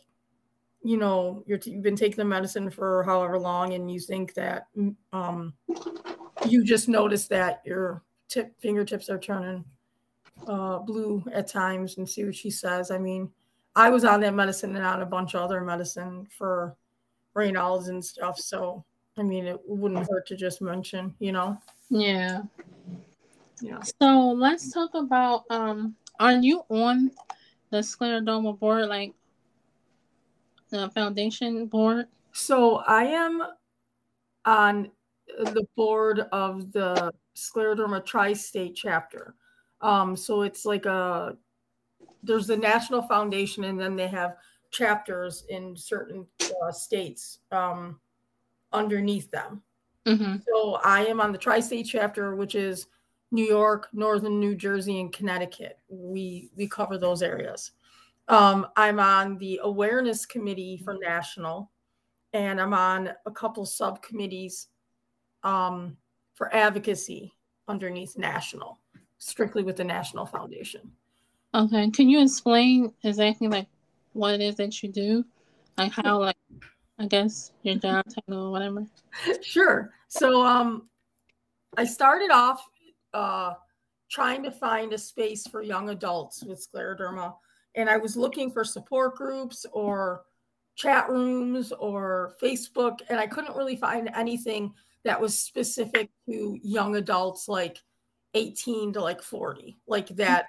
you 0.83 0.97
know, 0.97 1.43
you're 1.45 1.57
t- 1.57 1.71
you've 1.71 1.83
been 1.83 1.97
taking 1.97 2.17
the 2.17 2.25
medicine 2.25 2.69
for 2.69 3.03
however 3.03 3.37
long, 3.37 3.73
and 3.73 3.91
you 3.91 3.99
think 3.99 4.33
that 4.35 4.67
mm, 4.77 4.95
um, 5.11 5.53
you 6.47 6.63
just 6.63 6.87
notice 6.87 7.27
that 7.27 7.61
your 7.65 8.03
tip 8.29 8.53
fingertips 8.61 9.09
are 9.09 9.19
turning 9.19 9.65
uh, 10.45 10.79
blue 10.79 11.23
at 11.33 11.47
times, 11.47 11.97
and 11.97 12.07
see 12.07 12.25
what 12.25 12.35
she 12.35 12.49
says. 12.49 12.91
I 12.91 12.97
mean, 12.97 13.31
I 13.75 13.89
was 13.89 14.03
on 14.03 14.21
that 14.21 14.33
medicine 14.33 14.75
and 14.75 14.85
on 14.85 15.01
a 15.01 15.05
bunch 15.05 15.33
of 15.33 15.41
other 15.41 15.61
medicine 15.61 16.27
for 16.29 16.75
Raynaud's 17.35 17.87
and 17.89 18.03
stuff, 18.03 18.39
so 18.39 18.83
I 19.17 19.23
mean, 19.23 19.45
it 19.47 19.59
wouldn't 19.65 20.09
hurt 20.09 20.27
to 20.27 20.35
just 20.35 20.61
mention, 20.61 21.15
you 21.19 21.31
know? 21.31 21.57
Yeah. 21.89 22.43
Yeah. 23.61 23.79
So 23.99 24.31
let's 24.31 24.71
talk 24.71 24.91
about 24.93 25.43
um 25.49 25.95
are 26.19 26.33
you 26.33 26.63
on 26.69 27.11
the 27.69 27.77
scleroderma 27.77 28.57
board, 28.59 28.87
like 28.87 29.13
the 30.69 30.89
foundation 30.91 31.65
board? 31.67 32.07
So 32.31 32.77
I 32.87 33.05
am 33.05 33.41
on 34.45 34.91
the 35.37 35.67
board 35.75 36.19
of 36.31 36.71
the 36.71 37.11
scleroderma 37.35 38.05
tri-state 38.05 38.75
chapter. 38.75 39.35
Um, 39.81 40.15
so 40.15 40.41
it's 40.41 40.65
like 40.65 40.85
a 40.85 41.37
there's 42.23 42.47
the 42.47 42.57
national 42.57 43.03
foundation, 43.03 43.65
and 43.65 43.79
then 43.79 43.95
they 43.95 44.07
have 44.07 44.35
chapters 44.71 45.45
in 45.49 45.75
certain 45.77 46.25
uh, 46.63 46.71
states. 46.71 47.39
Um, 47.51 47.99
underneath 48.73 49.29
them. 49.31 49.61
Mm-hmm. 50.05 50.37
So 50.47 50.75
I 50.83 51.05
am 51.05 51.19
on 51.19 51.31
the 51.31 51.37
tri 51.37 51.59
state 51.59 51.87
chapter, 51.89 52.35
which 52.35 52.55
is 52.55 52.87
New 53.31 53.45
York, 53.45 53.89
Northern 53.93 54.39
New 54.39 54.55
Jersey, 54.55 54.99
and 55.01 55.11
Connecticut. 55.11 55.79
We 55.89 56.49
we 56.55 56.67
cover 56.67 56.97
those 56.97 57.21
areas. 57.21 57.71
Um, 58.29 58.67
I'm 58.75 58.99
on 58.99 59.37
the 59.37 59.59
awareness 59.63 60.25
committee 60.25 60.81
for 60.83 60.97
national, 61.01 61.71
and 62.33 62.59
I'm 62.59 62.73
on 62.73 63.11
a 63.25 63.31
couple 63.31 63.65
subcommittees 63.65 64.67
um, 65.43 65.97
for 66.35 66.53
advocacy 66.53 67.33
underneath 67.67 68.17
national, 68.17 68.79
strictly 69.17 69.63
with 69.63 69.77
the 69.77 69.83
National 69.83 70.25
Foundation. 70.25 70.91
Okay, 71.53 71.89
can 71.89 72.09
you 72.09 72.21
explain 72.21 72.93
exactly 73.03 73.47
like 73.47 73.67
what 74.13 74.33
it 74.33 74.41
is 74.41 74.55
that 74.55 74.83
you 74.83 74.89
do, 74.89 75.25
like 75.77 75.91
how 75.91 76.19
like 76.19 76.35
I 76.99 77.05
guess 77.05 77.51
your 77.61 77.75
job 77.75 78.05
title 78.13 78.47
or 78.47 78.51
whatever. 78.51 78.85
Sure. 79.41 79.93
So 80.07 80.45
um 80.45 80.89
I 81.75 81.85
started 81.85 82.31
off 82.31 82.63
uh 83.13 83.53
trying 84.09 84.43
to 84.43 84.51
find 84.51 84.93
a 84.93 84.97
space 84.97 85.47
for 85.47 85.61
young 85.61 85.89
adults 85.89 86.43
with 86.43 86.65
scleroderma 86.65 87.35
and 87.75 87.89
I 87.89 87.97
was 87.97 88.15
looking 88.15 88.51
for 88.51 88.63
support 88.63 89.15
groups 89.15 89.65
or 89.71 90.23
chat 90.75 91.09
rooms 91.09 91.71
or 91.71 92.35
Facebook 92.41 92.99
and 93.09 93.19
I 93.19 93.27
couldn't 93.27 93.55
really 93.55 93.75
find 93.75 94.09
anything 94.15 94.73
that 95.03 95.19
was 95.19 95.37
specific 95.37 96.09
to 96.27 96.59
young 96.61 96.95
adults 96.95 97.47
like 97.47 97.83
18 98.37 98.93
to 98.93 99.01
like 99.01 99.21
40, 99.21 99.77
like 99.87 100.07
that 100.09 100.47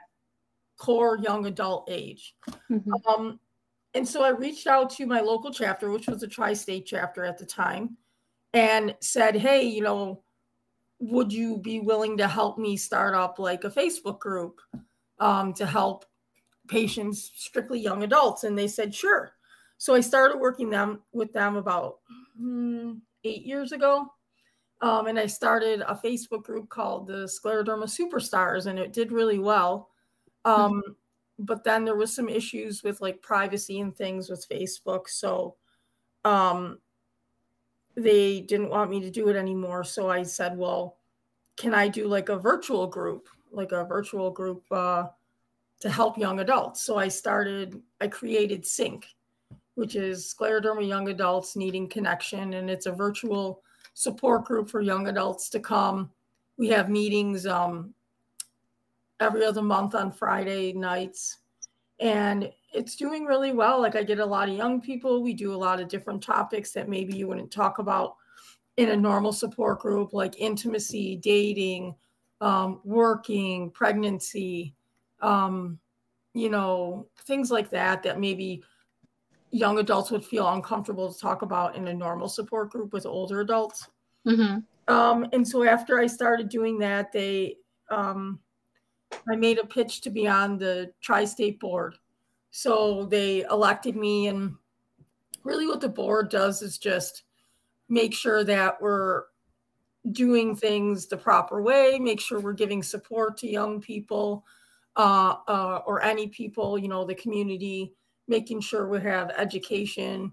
core 0.78 1.18
young 1.18 1.46
adult 1.46 1.88
age. 1.90 2.34
Mm-hmm. 2.70 2.92
Um, 3.08 3.40
and 3.94 4.06
so 4.06 4.22
I 4.22 4.30
reached 4.30 4.66
out 4.66 4.90
to 4.90 5.06
my 5.06 5.20
local 5.20 5.52
chapter, 5.52 5.90
which 5.90 6.06
was 6.06 6.22
a 6.22 6.28
tri 6.28 6.52
state 6.52 6.86
chapter 6.86 7.24
at 7.24 7.38
the 7.38 7.46
time, 7.46 7.96
and 8.52 8.94
said, 9.00 9.36
Hey, 9.36 9.62
you 9.62 9.82
know, 9.82 10.22
would 11.00 11.32
you 11.32 11.58
be 11.58 11.80
willing 11.80 12.16
to 12.18 12.28
help 12.28 12.58
me 12.58 12.76
start 12.76 13.14
up 13.14 13.38
like 13.38 13.64
a 13.64 13.70
Facebook 13.70 14.18
group 14.18 14.60
um, 15.18 15.52
to 15.54 15.66
help 15.66 16.04
patients, 16.68 17.32
strictly 17.34 17.80
young 17.80 18.02
adults? 18.02 18.44
And 18.44 18.56
they 18.56 18.68
said, 18.68 18.94
Sure. 18.94 19.32
So 19.78 19.94
I 19.94 20.00
started 20.00 20.38
working 20.38 20.70
them 20.70 21.02
with 21.12 21.32
them 21.32 21.56
about 21.56 21.98
hmm, 22.36 22.94
eight 23.24 23.44
years 23.44 23.72
ago. 23.72 24.06
Um, 24.80 25.06
and 25.08 25.18
I 25.18 25.26
started 25.26 25.80
a 25.80 25.94
Facebook 25.94 26.44
group 26.44 26.68
called 26.68 27.08
the 27.08 27.28
Scleroderma 27.28 27.84
Superstars, 27.84 28.66
and 28.66 28.78
it 28.78 28.92
did 28.92 29.12
really 29.12 29.38
well. 29.38 29.90
Um, 30.44 30.72
mm-hmm 30.72 30.92
but 31.38 31.62
then 31.64 31.84
there 31.84 31.96
was 31.96 32.14
some 32.14 32.28
issues 32.28 32.82
with 32.82 33.00
like 33.00 33.22
privacy 33.22 33.80
and 33.80 33.96
things 33.96 34.28
with 34.28 34.48
Facebook. 34.48 35.08
So 35.08 35.56
um 36.24 36.78
they 37.96 38.40
didn't 38.40 38.70
want 38.70 38.90
me 38.90 39.00
to 39.00 39.10
do 39.10 39.28
it 39.28 39.36
anymore. 39.36 39.82
So 39.82 40.08
I 40.08 40.22
said, 40.22 40.56
well, 40.56 40.98
can 41.56 41.74
I 41.74 41.88
do 41.88 42.06
like 42.06 42.28
a 42.28 42.38
virtual 42.38 42.86
group, 42.86 43.28
like 43.50 43.72
a 43.72 43.84
virtual 43.84 44.30
group 44.30 44.62
uh, 44.70 45.06
to 45.80 45.90
help 45.90 46.16
young 46.16 46.38
adults? 46.38 46.80
So 46.80 46.96
I 46.96 47.08
started, 47.08 47.82
I 48.00 48.06
created 48.06 48.64
SYNC, 48.64 49.04
which 49.74 49.96
is 49.96 50.32
scleroderma 50.32 50.86
young 50.86 51.08
adults 51.08 51.56
needing 51.56 51.88
connection. 51.88 52.54
And 52.54 52.70
it's 52.70 52.86
a 52.86 52.92
virtual 52.92 53.62
support 53.98 54.44
group 54.44 54.70
for 54.70 54.80
young 54.80 55.08
adults 55.08 55.48
to 55.48 55.58
come. 55.58 56.08
We 56.56 56.68
have 56.68 56.88
meetings 56.88 57.48
um, 57.48 57.92
every 59.18 59.44
other 59.44 59.60
month 59.60 59.96
on 59.96 60.12
Friday 60.12 60.72
nights. 60.72 61.38
And 61.98 62.48
it's 62.72 62.94
doing 62.94 63.24
really 63.24 63.50
well. 63.50 63.80
Like 63.80 63.96
I 63.96 64.04
get 64.04 64.20
a 64.20 64.24
lot 64.24 64.48
of 64.48 64.56
young 64.56 64.80
people. 64.80 65.20
We 65.20 65.34
do 65.34 65.52
a 65.52 65.56
lot 65.56 65.80
of 65.80 65.88
different 65.88 66.22
topics 66.22 66.70
that 66.72 66.88
maybe 66.88 67.16
you 67.16 67.26
wouldn't 67.26 67.50
talk 67.50 67.80
about 67.80 68.14
in 68.76 68.90
a 68.90 68.96
normal 68.96 69.32
support 69.32 69.80
group, 69.80 70.12
like 70.12 70.38
intimacy, 70.38 71.16
dating, 71.16 71.96
um, 72.40 72.80
working, 72.84 73.68
pregnancy, 73.72 74.76
um, 75.22 75.76
you 76.34 76.50
know, 76.50 77.08
things 77.26 77.50
like 77.50 77.68
that, 77.70 78.04
that 78.04 78.20
maybe 78.20 78.62
young 79.50 79.78
adults 79.78 80.10
would 80.10 80.24
feel 80.24 80.48
uncomfortable 80.48 81.12
to 81.12 81.18
talk 81.18 81.42
about 81.42 81.76
in 81.76 81.88
a 81.88 81.94
normal 81.94 82.28
support 82.28 82.70
group 82.70 82.92
with 82.92 83.06
older 83.06 83.40
adults. 83.40 83.88
Mm-hmm. 84.26 84.58
Um, 84.92 85.26
and 85.32 85.46
so 85.46 85.64
after 85.64 85.98
I 85.98 86.06
started 86.06 86.48
doing 86.48 86.78
that, 86.78 87.12
they, 87.12 87.56
um, 87.90 88.38
I 89.30 89.36
made 89.36 89.58
a 89.58 89.66
pitch 89.66 90.00
to 90.02 90.10
be 90.10 90.26
on 90.26 90.58
the 90.58 90.92
tri 91.00 91.24
state 91.24 91.60
board. 91.60 91.96
So 92.50 93.06
they 93.06 93.42
elected 93.50 93.96
me. 93.96 94.28
And 94.28 94.54
really, 95.44 95.66
what 95.66 95.80
the 95.80 95.88
board 95.88 96.30
does 96.30 96.62
is 96.62 96.78
just 96.78 97.24
make 97.88 98.14
sure 98.14 98.44
that 98.44 98.80
we're 98.80 99.24
doing 100.12 100.56
things 100.56 101.06
the 101.06 101.16
proper 101.16 101.62
way, 101.62 101.98
make 101.98 102.20
sure 102.20 102.40
we're 102.40 102.52
giving 102.52 102.82
support 102.82 103.36
to 103.38 103.50
young 103.50 103.80
people 103.80 104.44
uh, 104.96 105.36
uh, 105.46 105.80
or 105.86 106.02
any 106.02 106.28
people, 106.28 106.78
you 106.78 106.88
know, 106.88 107.04
the 107.04 107.14
community, 107.14 107.92
making 108.28 108.60
sure 108.60 108.88
we 108.88 109.00
have 109.00 109.30
education 109.30 110.32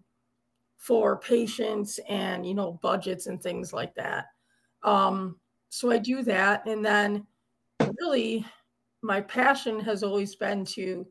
for 0.77 1.17
patients 1.17 1.99
and, 2.09 2.45
you 2.45 2.53
know, 2.53 2.79
budgets 2.81 3.27
and 3.27 3.41
things 3.41 3.73
like 3.73 3.95
that. 3.95 4.25
Um, 4.83 5.39
so 5.69 5.91
I 5.91 5.97
do 5.97 6.21
that. 6.23 6.65
And 6.67 6.85
then 6.85 7.25
really, 7.99 8.45
my 9.01 9.21
passion 9.21 9.79
has 9.79 10.03
always 10.03 10.35
been 10.35 10.65
to 10.65 11.07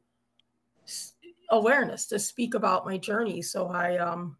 awareness 1.50 2.06
to 2.06 2.18
speak 2.18 2.54
about 2.54 2.86
my 2.86 2.96
journey 2.96 3.42
so 3.42 3.68
i 3.68 3.96
um 3.98 4.36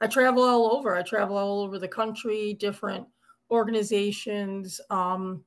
i 0.00 0.06
travel 0.06 0.42
all 0.42 0.76
over 0.76 0.94
i 0.94 1.02
travel 1.02 1.36
all 1.36 1.60
over 1.60 1.78
the 1.78 1.88
country 1.88 2.54
different 2.54 3.06
organizations 3.50 4.80
um 4.90 5.42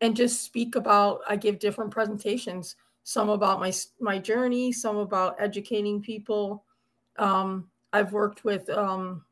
and 0.00 0.14
just 0.14 0.42
speak 0.42 0.76
about 0.76 1.20
i 1.28 1.34
give 1.34 1.58
different 1.58 1.90
presentations 1.90 2.76
some 3.08 3.30
about 3.30 3.58
my 3.58 3.72
my 4.00 4.18
journey 4.18 4.70
some 4.70 4.98
about 4.98 5.34
educating 5.40 6.02
people 6.02 6.64
um, 7.18 7.68
i've 7.94 8.12
worked 8.12 8.44
with 8.44 8.68
um, 8.68 9.24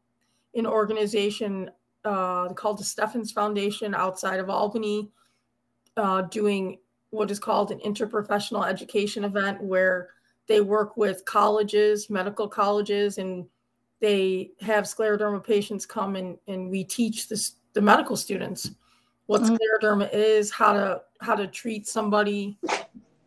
an 0.54 0.66
organization 0.66 1.70
uh, 2.06 2.52
called 2.54 2.78
the 2.78 2.84
Steffens 2.84 3.32
Foundation 3.32 3.94
outside 3.94 4.38
of 4.38 4.48
Albany, 4.48 5.10
uh, 5.96 6.22
doing 6.22 6.78
what 7.10 7.30
is 7.30 7.38
called 7.38 7.72
an 7.72 7.80
interprofessional 7.80 8.66
education 8.66 9.24
event 9.24 9.60
where 9.60 10.10
they 10.46 10.60
work 10.60 10.96
with 10.96 11.24
colleges, 11.24 12.08
medical 12.08 12.46
colleges, 12.46 13.18
and 13.18 13.44
they 14.00 14.52
have 14.60 14.84
scleroderma 14.84 15.44
patients 15.44 15.84
come 15.84 16.14
and, 16.14 16.38
and 16.46 16.70
we 16.70 16.84
teach 16.84 17.28
this, 17.28 17.54
the 17.72 17.80
medical 17.80 18.16
students 18.16 18.70
what 19.26 19.42
mm-hmm. 19.42 19.56
scleroderma 19.56 20.08
is, 20.12 20.52
how 20.52 20.72
to 20.72 21.02
how 21.20 21.34
to 21.34 21.48
treat 21.48 21.88
somebody. 21.88 22.56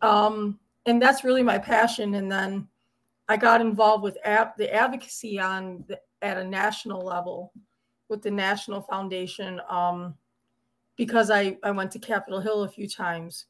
Um, 0.02 0.58
and 0.86 1.00
that's 1.00 1.24
really 1.24 1.42
my 1.42 1.58
passion. 1.58 2.14
And 2.14 2.30
then 2.30 2.66
I 3.28 3.36
got 3.36 3.60
involved 3.60 4.02
with 4.02 4.18
ab- 4.24 4.56
the 4.56 4.72
advocacy 4.74 5.38
on 5.38 5.84
the, 5.88 6.00
at 6.22 6.38
a 6.38 6.44
national 6.44 7.00
level 7.02 7.52
with 8.08 8.22
the 8.22 8.30
National 8.30 8.80
Foundation 8.82 9.60
um, 9.70 10.14
because 10.96 11.30
I, 11.30 11.56
I 11.62 11.70
went 11.70 11.92
to 11.92 11.98
Capitol 11.98 12.40
Hill 12.40 12.64
a 12.64 12.68
few 12.68 12.88
times. 12.88 13.46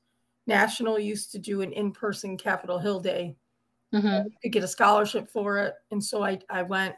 National 0.46 0.98
used 0.98 1.32
to 1.32 1.38
do 1.38 1.62
an 1.62 1.72
in 1.72 1.92
person 1.92 2.36
Capitol 2.36 2.78
Hill 2.78 3.00
Day. 3.00 3.36
Mm-hmm. 3.92 4.28
could 4.40 4.52
get 4.52 4.62
a 4.62 4.68
scholarship 4.68 5.28
for 5.28 5.58
it. 5.58 5.74
And 5.90 6.02
so 6.02 6.22
I, 6.22 6.38
I 6.48 6.62
went 6.62 6.94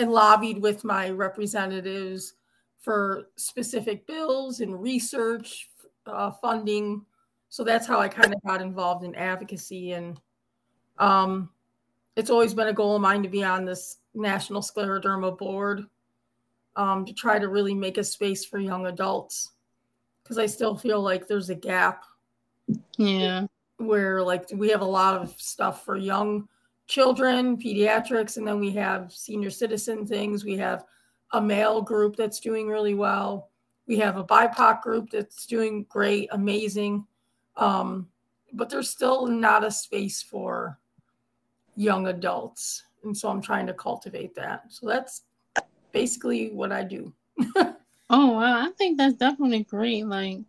and 0.00 0.10
lobbied 0.10 0.60
with 0.60 0.82
my 0.82 1.10
representatives 1.10 2.34
for 2.80 3.28
specific 3.36 4.08
bills 4.08 4.60
and 4.60 4.82
research 4.82 5.70
uh, 6.06 6.32
funding. 6.32 7.04
So 7.50 7.64
that's 7.64 7.86
how 7.86 7.98
I 7.98 8.08
kind 8.08 8.32
of 8.32 8.40
got 8.46 8.62
involved 8.62 9.04
in 9.04 9.14
advocacy. 9.16 9.92
And 9.92 10.20
um, 10.98 11.50
it's 12.16 12.30
always 12.30 12.54
been 12.54 12.68
a 12.68 12.72
goal 12.72 12.96
of 12.96 13.02
mine 13.02 13.22
to 13.24 13.28
be 13.28 13.44
on 13.44 13.64
this 13.64 13.98
National 14.14 14.62
Scleroderma 14.62 15.36
Board 15.36 15.84
um, 16.76 17.04
to 17.04 17.12
try 17.12 17.38
to 17.38 17.48
really 17.48 17.74
make 17.74 17.98
a 17.98 18.04
space 18.04 18.44
for 18.44 18.58
young 18.58 18.86
adults 18.86 19.50
because 20.22 20.38
I 20.38 20.46
still 20.46 20.76
feel 20.76 21.02
like 21.02 21.26
there's 21.26 21.50
a 21.50 21.54
gap. 21.54 22.04
Yeah. 22.96 23.46
Where 23.78 24.22
like 24.22 24.46
we 24.52 24.68
have 24.68 24.82
a 24.82 24.84
lot 24.84 25.20
of 25.20 25.34
stuff 25.40 25.84
for 25.84 25.96
young 25.96 26.48
children, 26.86 27.56
pediatrics, 27.56 28.36
and 28.36 28.46
then 28.46 28.60
we 28.60 28.70
have 28.72 29.12
senior 29.12 29.50
citizen 29.50 30.06
things. 30.06 30.44
We 30.44 30.56
have 30.58 30.84
a 31.32 31.40
male 31.40 31.82
group 31.82 32.14
that's 32.14 32.38
doing 32.38 32.68
really 32.68 32.94
well. 32.94 33.50
We 33.86 33.98
have 33.98 34.16
a 34.18 34.24
BIPOC 34.24 34.82
group 34.82 35.10
that's 35.10 35.46
doing 35.46 35.84
great, 35.88 36.28
amazing. 36.32 37.06
Um, 37.60 38.08
but 38.52 38.68
there's 38.68 38.90
still 38.90 39.26
not 39.26 39.64
a 39.64 39.70
space 39.70 40.22
for 40.22 40.78
young 41.76 42.08
adults. 42.08 42.82
And 43.04 43.16
so 43.16 43.28
i'm 43.28 43.40
trying 43.40 43.66
to 43.68 43.74
cultivate 43.74 44.34
that. 44.34 44.64
So 44.68 44.86
that's 44.86 45.22
basically 45.92 46.50
what 46.50 46.72
i 46.72 46.82
do. 46.82 47.12
Oh 48.12 48.32
wow. 48.32 48.66
I 48.66 48.72
think 48.72 48.98
that's 48.98 49.14
definitely 49.14 49.62
great 49.62 50.04
like 50.04 50.40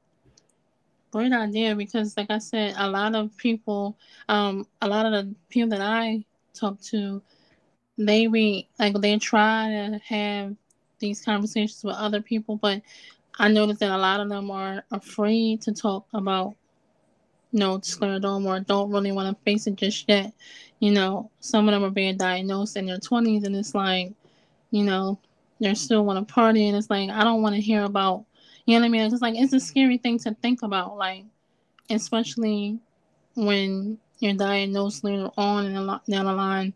great 1.11 1.33
idea 1.33 1.75
because 1.75 2.15
like 2.15 2.31
i 2.31 2.37
said 2.37 2.73
a 2.77 2.89
lot 2.89 3.13
of 3.15 3.35
people 3.37 3.97
um 4.29 4.65
a 4.81 4.87
lot 4.87 5.05
of 5.05 5.11
the 5.11 5.35
people 5.49 5.69
that 5.69 5.81
i 5.81 6.23
talk 6.53 6.79
to 6.81 7.21
they 7.97 8.27
be 8.27 8.67
like 8.79 8.95
they 8.95 9.17
try 9.17 9.67
to 9.69 9.99
have 10.03 10.55
these 10.99 11.23
conversations 11.23 11.83
with 11.83 11.95
other 11.95 12.21
people 12.21 12.55
but 12.55 12.81
i 13.39 13.49
noticed 13.49 13.81
that 13.81 13.91
a 13.91 13.97
lot 13.97 14.21
of 14.21 14.29
them 14.29 14.49
are 14.49 14.83
afraid 14.91 15.61
to 15.61 15.73
talk 15.73 16.07
about 16.13 16.55
you 17.51 17.59
know 17.59 17.79
scleroderma 17.79 18.45
or 18.45 18.59
don't 18.61 18.91
really 18.91 19.11
want 19.11 19.35
to 19.35 19.43
face 19.43 19.67
it 19.67 19.75
just 19.75 20.07
yet 20.07 20.33
you 20.81 20.91
know, 20.91 21.29
some 21.39 21.69
of 21.69 21.73
them 21.73 21.83
are 21.85 21.91
being 21.91 22.17
diagnosed 22.17 22.75
in 22.75 22.87
their 22.87 22.97
20s, 22.97 23.43
and 23.45 23.55
it's 23.55 23.75
like, 23.75 24.11
you 24.71 24.83
know, 24.83 25.19
they 25.59 25.75
still 25.75 26.03
want 26.03 26.27
to 26.27 26.33
party, 26.33 26.67
and 26.67 26.75
it's 26.75 26.89
like, 26.89 27.09
I 27.11 27.23
don't 27.23 27.43
want 27.43 27.55
to 27.55 27.61
hear 27.61 27.83
about, 27.83 28.25
you 28.65 28.73
know 28.73 28.81
what 28.81 28.87
I 28.87 28.89
mean? 28.89 29.01
It's 29.01 29.13
just 29.13 29.21
like, 29.21 29.35
it's 29.35 29.53
a 29.53 29.59
scary 29.59 29.99
thing 29.99 30.17
to 30.19 30.33
think 30.41 30.63
about, 30.63 30.97
like, 30.97 31.23
especially 31.91 32.79
when 33.35 33.99
you're 34.19 34.33
diagnosed 34.33 35.03
later 35.03 35.29
on 35.37 35.67
and 35.67 35.75
down 36.09 36.25
the 36.25 36.33
line, 36.33 36.73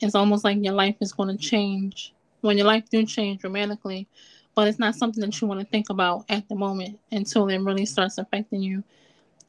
it's 0.00 0.14
almost 0.14 0.44
like 0.44 0.62
your 0.62 0.74
life 0.74 0.96
is 1.00 1.12
going 1.12 1.34
to 1.34 1.42
change. 1.42 2.12
When 2.42 2.58
your 2.58 2.66
life 2.66 2.84
do 2.90 3.06
change 3.06 3.40
dramatically, 3.40 4.06
but 4.54 4.68
it's 4.68 4.78
not 4.78 4.94
something 4.94 5.22
that 5.22 5.40
you 5.40 5.48
want 5.48 5.60
to 5.60 5.66
think 5.66 5.88
about 5.88 6.26
at 6.28 6.46
the 6.50 6.54
moment 6.54 7.00
until 7.10 7.48
it 7.48 7.58
really 7.58 7.86
starts 7.86 8.18
affecting 8.18 8.60
you. 8.60 8.84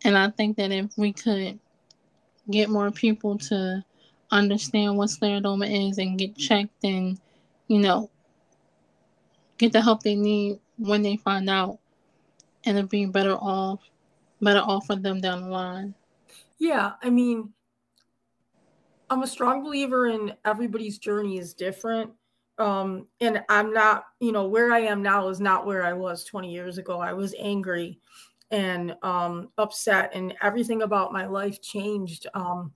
And 0.03 0.17
I 0.17 0.29
think 0.29 0.57
that 0.57 0.71
if 0.71 0.97
we 0.97 1.13
could 1.13 1.59
get 2.49 2.69
more 2.69 2.91
people 2.91 3.37
to 3.37 3.83
understand 4.31 4.97
what 4.97 5.09
scleroderma 5.09 5.89
is 5.89 5.97
and 5.97 6.17
get 6.17 6.37
checked 6.37 6.83
and, 6.83 7.19
you 7.67 7.79
know, 7.79 8.09
get 9.57 9.73
the 9.73 9.81
help 9.81 10.03
they 10.03 10.15
need 10.15 10.59
when 10.77 11.01
they 11.01 11.17
find 11.17 11.49
out 11.49 11.79
and 12.65 12.77
it'll 12.77 12.87
be 12.87 13.05
better 13.05 13.35
off 13.35 13.79
better 14.41 14.59
off 14.59 14.85
for 14.85 14.95
them 14.95 15.19
down 15.19 15.41
the 15.41 15.47
line. 15.47 15.95
Yeah, 16.59 16.93
I 17.01 17.09
mean 17.09 17.53
I'm 19.09 19.23
a 19.23 19.27
strong 19.27 19.63
believer 19.63 20.07
in 20.07 20.33
everybody's 20.45 20.97
journey 20.97 21.37
is 21.37 21.53
different. 21.53 22.11
Um, 22.59 23.07
and 23.21 23.43
I'm 23.49 23.71
not, 23.71 24.05
you 24.19 24.31
know, 24.31 24.47
where 24.47 24.73
I 24.73 24.79
am 24.79 25.01
now 25.01 25.29
is 25.29 25.39
not 25.39 25.65
where 25.65 25.85
I 25.85 25.93
was 25.93 26.23
20 26.25 26.51
years 26.51 26.77
ago. 26.77 26.99
I 26.99 27.13
was 27.13 27.33
angry 27.39 27.99
and 28.51 28.95
um, 29.03 29.49
upset, 29.57 30.11
and 30.13 30.33
everything 30.41 30.81
about 30.81 31.13
my 31.13 31.25
life 31.25 31.61
changed. 31.61 32.27
Um, 32.33 32.71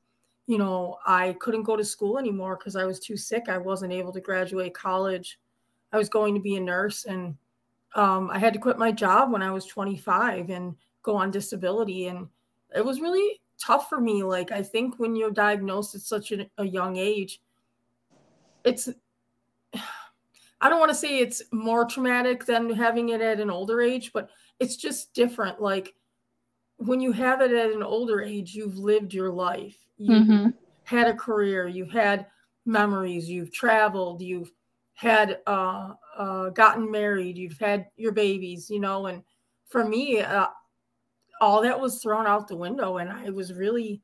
you 0.47 0.57
know, 0.57 0.97
I 1.05 1.34
couldn't 1.39 1.63
go 1.63 1.77
to 1.77 1.86
school 1.86 2.17
anymore 2.17 2.57
because 2.57 2.75
I 2.75 2.84
was 2.84 2.99
too 2.99 3.15
sick. 3.15 3.45
I 3.47 3.57
wasn't 3.57 3.93
able 3.93 4.12
to 4.12 4.19
graduate 4.19 4.73
college. 4.73 5.39
I 5.93 5.97
was 5.97 6.10
going 6.10 6.34
to 6.34 6.41
be 6.41 6.55
a 6.55 6.60
nurse 6.60 7.05
and 7.05 7.36
um, 7.95 8.29
I 8.29 8.39
had 8.39 8.53
to 8.53 8.60
quit 8.60 8.77
my 8.77 8.91
job 8.91 9.31
when 9.31 9.41
I 9.41 9.51
was 9.51 9.65
25 9.65 10.49
and 10.49 10.75
go 11.03 11.15
on 11.15 11.31
disability. 11.31 12.07
And 12.07 12.27
it 12.75 12.84
was 12.84 13.01
really 13.01 13.41
tough 13.57 13.89
for 13.89 13.99
me. 13.99 14.23
Like, 14.23 14.51
I 14.51 14.63
think 14.63 14.97
when 14.97 15.15
you're 15.15 15.31
diagnosed 15.31 15.95
at 15.95 16.01
such 16.01 16.31
a, 16.31 16.49
a 16.57 16.65
young 16.65 16.97
age, 16.97 17.41
it's, 18.63 18.89
I 20.62 20.69
don't 20.69 20.79
want 20.79 20.91
to 20.91 20.97
say 20.97 21.19
it's 21.19 21.41
more 21.51 21.86
traumatic 21.86 22.45
than 22.45 22.69
having 22.69 23.10
it 23.10 23.21
at 23.21 23.39
an 23.39 23.49
older 23.49 23.81
age, 23.81 24.12
but 24.13 24.29
it's 24.62 24.78
just 24.78 25.13
different. 25.13 25.62
Like, 25.62 25.93
when 26.78 27.02
you 27.02 27.12
have 27.12 27.41
it 27.41 27.52
at 27.52 27.71
an 27.71 27.84
older 27.84 28.21
age, 28.21 28.54
you've 28.56 28.78
lived 28.78 29.13
your 29.13 29.32
life 29.32 29.76
you've 30.02 30.28
mm-hmm. 30.28 30.50
had 30.84 31.08
a 31.08 31.13
career, 31.13 31.67
you've 31.67 31.91
had 31.91 32.26
memories, 32.65 33.30
you've 33.30 33.52
traveled, 33.52 34.21
you've 34.21 34.52
had 34.93 35.39
uh, 35.47 35.93
uh, 36.17 36.50
gotten 36.50 36.89
married, 36.89 37.38
you've 37.38 37.60
had 37.60 37.88
your 37.97 38.12
babies, 38.12 38.69
you 38.69 38.80
know. 38.80 39.08
And 39.08 39.24
for 39.67 39.86
me, 39.86 40.21
uh, 40.21 40.47
all 41.39 41.62
that 41.62 41.80
was 41.80 42.02
thrown 42.02 42.28
out 42.28 42.47
the 42.47 42.56
window, 42.56 42.97
and 42.97 43.12
I 43.12 43.30
was 43.30 43.54
really 43.54 44.02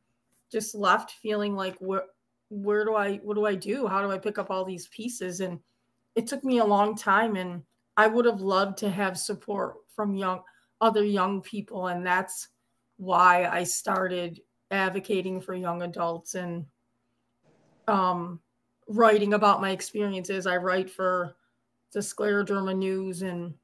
just 0.52 0.76
left 0.76 1.12
feeling 1.22 1.56
like, 1.56 1.76
where, 1.80 2.04
where 2.50 2.86
do 2.86 2.96
I, 2.96 3.17
what 3.17 3.36
do 3.36 3.46
I 3.46 3.56
do? 3.56 3.88
How 3.88 4.02
do 4.02 4.12
I 4.12 4.17
pick 4.17 4.38
up 4.38 4.50
all 4.50 4.63
these 4.63 4.88
pieces? 4.88 5.41
And 5.41 5.60
it 6.15 6.28
took 6.28 6.43
me 6.43 6.60
a 6.60 6.65
long 6.65 6.96
time, 6.96 7.36
and 7.36 7.63
I 7.98 8.08
would 8.08 8.26
have 8.26 8.42
loved 8.42 8.78
to 8.80 8.90
have 8.90 9.18
support 9.18 9.76
from 9.96 10.16
young 10.16 10.42
other 10.80 11.04
young 11.04 11.42
people, 11.42 11.88
and 11.88 12.06
that's 12.06 12.50
why 12.98 13.46
I 13.46 13.64
started 13.64 14.40
advocating 14.70 15.42
for 15.42 15.56
young 15.56 15.82
adults 15.82 16.36
and 16.36 16.66
um, 17.88 18.40
writing 18.88 19.34
about 19.34 19.62
my 19.62 19.72
experiences. 19.72 20.46
I 20.46 20.58
write 20.58 20.90
for 20.90 21.36
the 21.94 22.00
Scleroderma 22.00 22.78
News 22.78 23.24
and 23.24 23.56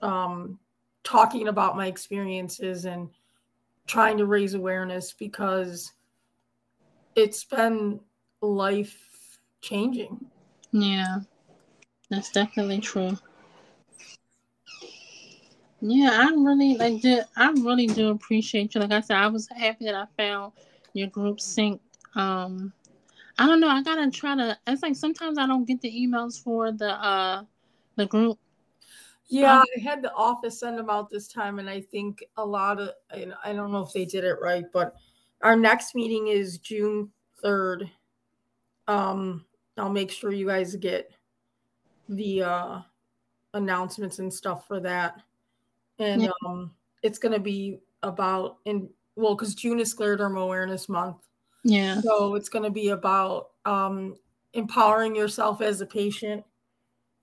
um, 0.00 0.58
talking 1.02 1.48
about 1.48 1.76
my 1.76 1.86
experiences 1.86 2.84
and 2.84 3.08
trying 3.86 4.18
to 4.18 4.26
raise 4.26 4.54
awareness 4.54 5.12
because 5.12 5.92
it's 7.16 7.44
been 7.44 8.00
life 8.40 9.38
changing. 9.60 10.24
Yeah, 10.72 11.18
that's 12.10 12.30
definitely 12.30 12.78
true. 12.78 13.16
Yeah, 15.84 16.10
I 16.12 16.30
really 16.30 16.76
like 16.76 17.02
do 17.02 17.22
I 17.36 17.50
really 17.50 17.88
do 17.88 18.10
appreciate 18.10 18.72
you. 18.72 18.80
Like 18.80 18.92
I 18.92 19.00
said, 19.00 19.16
I 19.16 19.26
was 19.26 19.48
happy 19.48 19.84
that 19.86 19.96
I 19.96 20.06
found 20.16 20.52
your 20.92 21.08
group 21.08 21.40
SYNC. 21.40 21.80
Um 22.14 22.72
I 23.36 23.46
don't 23.46 23.58
know, 23.58 23.68
I 23.68 23.82
gotta 23.82 24.08
try 24.08 24.36
to 24.36 24.56
it's 24.68 24.82
like 24.82 24.94
sometimes 24.94 25.38
I 25.38 25.46
don't 25.46 25.64
get 25.64 25.80
the 25.80 25.90
emails 25.90 26.40
for 26.40 26.70
the 26.70 26.90
uh 26.90 27.42
the 27.96 28.06
group. 28.06 28.38
Yeah, 29.26 29.58
um, 29.58 29.64
I 29.76 29.80
had 29.80 30.02
the 30.02 30.14
office 30.14 30.60
send 30.60 30.78
them 30.78 30.88
out 30.88 31.10
this 31.10 31.26
time 31.26 31.58
and 31.58 31.68
I 31.68 31.80
think 31.80 32.22
a 32.36 32.46
lot 32.46 32.78
of 32.78 32.90
I 33.10 33.52
don't 33.52 33.72
know 33.72 33.82
if 33.82 33.92
they 33.92 34.04
did 34.04 34.22
it 34.22 34.36
right, 34.40 34.66
but 34.72 34.94
our 35.40 35.56
next 35.56 35.96
meeting 35.96 36.28
is 36.28 36.58
June 36.58 37.10
3rd. 37.42 37.90
Um 38.86 39.46
I'll 39.76 39.90
make 39.90 40.12
sure 40.12 40.30
you 40.30 40.46
guys 40.46 40.76
get 40.76 41.10
the 42.08 42.42
uh 42.44 42.80
announcements 43.52 44.20
and 44.20 44.32
stuff 44.32 44.68
for 44.68 44.78
that 44.78 45.20
and 45.98 46.22
yeah. 46.22 46.30
um, 46.46 46.72
it's 47.02 47.18
going 47.18 47.32
to 47.32 47.40
be 47.40 47.78
about 48.02 48.58
in 48.64 48.88
well 49.16 49.34
because 49.34 49.54
June 49.54 49.80
is 49.80 49.94
Scleroderma 49.94 50.42
Awareness 50.42 50.88
Month. 50.88 51.16
Yeah. 51.64 52.00
So 52.00 52.34
it's 52.34 52.48
going 52.48 52.64
to 52.64 52.70
be 52.70 52.88
about 52.88 53.50
um, 53.64 54.16
empowering 54.52 55.14
yourself 55.14 55.60
as 55.60 55.80
a 55.80 55.86
patient. 55.86 56.44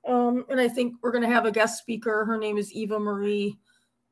Um, 0.08 0.46
and 0.50 0.60
I 0.60 0.68
think 0.68 0.96
we're 1.02 1.12
going 1.12 1.28
to 1.28 1.34
have 1.34 1.46
a 1.46 1.52
guest 1.52 1.80
speaker. 1.80 2.26
Her 2.26 2.38
name 2.38 2.58
is 2.58 2.72
Eva 2.72 3.00
Marie. 3.00 3.58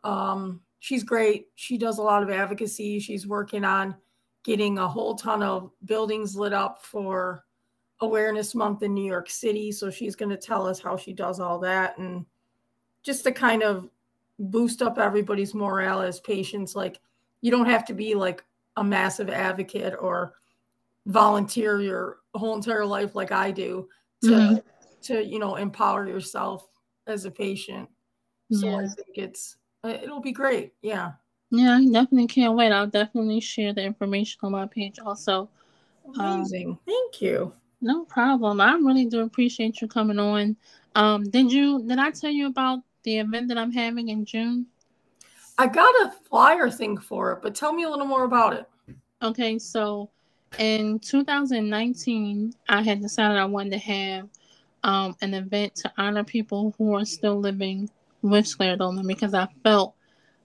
Um, 0.04 0.62
she's 0.80 1.04
great. 1.04 1.48
She 1.56 1.78
does 1.78 1.98
a 1.98 2.04
lot 2.04 2.24
of 2.24 2.30
advocacy. 2.30 3.00
She's 3.00 3.26
working 3.26 3.64
on 3.64 3.96
getting 4.44 4.78
a 4.78 4.88
whole 4.88 5.16
ton 5.16 5.44
of 5.44 5.72
buildings 5.86 6.36
lit 6.36 6.54
up 6.54 6.84
for 6.84 7.44
Awareness 8.02 8.54
Month 8.54 8.84
in 8.84 8.94
New 8.94 9.06
York 9.06 9.30
City. 9.30 9.72
So 9.72 9.90
she's 9.90 10.16
going 10.16 10.30
to 10.30 10.38
tell 10.38 10.68
us 10.68 10.80
how 10.80 10.98
she 10.98 11.14
does 11.14 11.40
all 11.40 11.60
that 11.60 11.98
and 11.98 12.26
just 13.04 13.24
to 13.24 13.32
kind 13.32 13.64
of 13.64 13.90
boost 14.40 14.82
up 14.82 14.98
everybody's 14.98 15.54
morale 15.54 16.02
as 16.02 16.20
patients. 16.20 16.76
Like, 16.76 17.00
you 17.42 17.52
don't 17.52 17.66
have 17.66 17.86
to 17.86 17.94
be 17.94 18.16
like 18.16 18.44
a 18.78 18.84
massive 18.84 19.30
advocate 19.30 19.96
or 20.00 20.34
volunteer 21.08 21.82
your 21.82 22.18
whole 22.36 22.56
entire 22.56 22.86
life 22.86 23.16
like 23.16 23.32
I 23.32 23.52
do 23.52 23.88
to 24.22 24.30
mm-hmm. 24.30 24.56
to 25.04 25.26
you 25.26 25.40
know 25.40 25.56
empower 25.56 26.08
yourself 26.08 26.68
as 27.08 27.26
a 27.26 27.32
patient. 27.32 27.90
So 28.52 28.68
yeah. 28.68 28.78
I 28.78 28.88
think 28.88 29.18
it's 29.18 29.58
it'll 29.84 30.22
be 30.22 30.32
great. 30.32 30.74
Yeah. 30.82 31.14
Yeah, 31.50 31.78
I 31.78 31.86
definitely 31.86 32.28
can't 32.28 32.56
wait. 32.56 32.74
I'll 32.74 32.88
definitely 32.88 33.40
share 33.40 33.74
the 33.74 33.82
information 33.82 34.40
on 34.44 34.52
my 34.52 34.66
page 34.68 35.00
also. 35.00 35.50
Amazing. 36.20 36.72
Um, 36.72 36.80
Thank 36.86 37.22
you. 37.22 37.54
No 37.80 38.04
problem. 38.04 38.60
I 38.60 38.74
really 38.74 39.06
do 39.06 39.22
appreciate 39.22 39.82
you 39.82 39.88
coming 39.88 40.20
on. 40.20 40.58
Um, 40.96 41.24
did 41.30 41.52
you 41.52 41.84
did 41.84 42.00
I 42.00 42.12
tell 42.12 42.32
you 42.32 42.48
about 42.48 42.80
the 43.08 43.20
event 43.20 43.48
that 43.48 43.58
I'm 43.58 43.72
having 43.72 44.10
in 44.10 44.26
June? 44.26 44.66
I 45.58 45.68
got 45.68 45.96
a 46.06 46.12
flyer 46.30 46.70
thing 46.70 46.98
for 46.98 47.32
it, 47.32 47.40
but 47.42 47.56
tell 47.56 47.72
me 47.72 47.84
a 47.84 47.90
little 47.90 48.06
more 48.06 48.26
about 48.26 48.52
it. 48.52 48.70
Okay, 49.24 49.58
so 49.58 50.10
in 50.60 51.00
2019, 51.00 52.54
I 52.68 52.82
had 52.82 53.02
decided 53.02 53.38
I 53.38 53.46
wanted 53.46 53.72
to 53.72 53.78
have 53.78 54.28
um, 54.84 55.16
an 55.22 55.34
event 55.34 55.74
to 55.76 55.92
honor 55.98 56.26
people 56.26 56.76
who 56.78 56.96
are 56.96 57.06
still 57.06 57.40
living 57.40 57.90
with 58.24 58.46
scleroderma 58.46 59.08
because 59.08 59.34
I 59.34 59.48
felt 59.64 59.96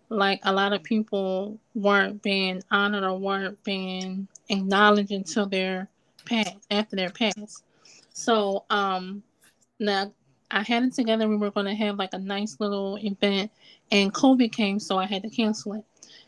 like 0.08 0.38
a 0.44 0.52
lot 0.52 0.72
of 0.72 0.84
people 0.84 1.58
weren't 1.74 2.22
being 2.22 2.62
honored 2.70 3.02
or 3.02 3.18
weren't 3.18 3.60
being 3.64 4.28
acknowledged 4.50 5.10
until 5.10 5.46
their 5.46 5.88
past, 6.26 6.54
after 6.70 6.94
their 6.94 7.10
past. 7.10 7.64
So 8.12 8.66
um, 8.70 9.24
now 9.80 10.12
I 10.52 10.62
had 10.62 10.82
it 10.84 10.92
together. 10.92 11.28
We 11.28 11.36
were 11.36 11.50
going 11.50 11.66
to 11.66 11.74
have 11.74 11.96
like 11.96 12.12
a 12.12 12.18
nice 12.18 12.58
little 12.60 12.98
event, 13.02 13.50
and 13.90 14.12
COVID 14.12 14.52
came, 14.52 14.78
so 14.78 14.98
I 14.98 15.06
had 15.06 15.22
to 15.22 15.30
cancel 15.30 15.74
it. 15.74 15.84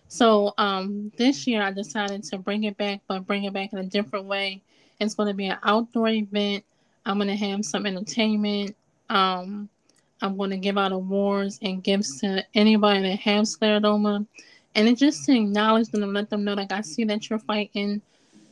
So 0.09 0.55
um, 0.59 1.13
this 1.17 1.47
year 1.47 1.63
I 1.63 1.71
decided 1.71 2.25
to 2.25 2.39
bring 2.39 2.65
it 2.65 2.77
back, 2.77 3.01
but 3.09 3.27
bring 3.27 3.45
it 3.45 3.53
back 3.53 3.73
in 3.73 3.79
a 3.79 3.85
different 3.85 4.27
way. 4.27 4.63
It's 5.01 5.15
going 5.15 5.29
to 5.29 5.35
be 5.35 5.47
an 5.47 5.59
outdoor 5.63 6.09
event. 6.09 6.65
I'm 7.05 7.19
going 7.19 7.29
to 7.29 7.37
have 7.37 7.65
some 7.65 7.85
entertainment. 7.85 8.77
Um, 9.11 9.69
I'm 10.23 10.37
going 10.37 10.51
to 10.51 10.57
give 10.57 10.79
out 10.79 10.93
awards 10.93 11.59
and 11.63 11.83
gifts 11.83 12.21
to 12.21 12.45
anybody 12.55 13.03
that 13.03 13.19
has 13.21 13.57
scleroderma. 13.57 14.27
And 14.75 14.89
it's 14.89 15.01
just 15.01 15.25
to 15.27 15.33
acknowledge 15.37 15.89
them 15.89 16.03
and 16.03 16.15
let 16.15 16.31
them 16.31 16.45
know, 16.45 16.55
like, 16.55 16.73
I 16.73 16.81
see 16.81 17.05
that 17.05 17.29
you're 17.29 17.39
fighting. 17.39 18.01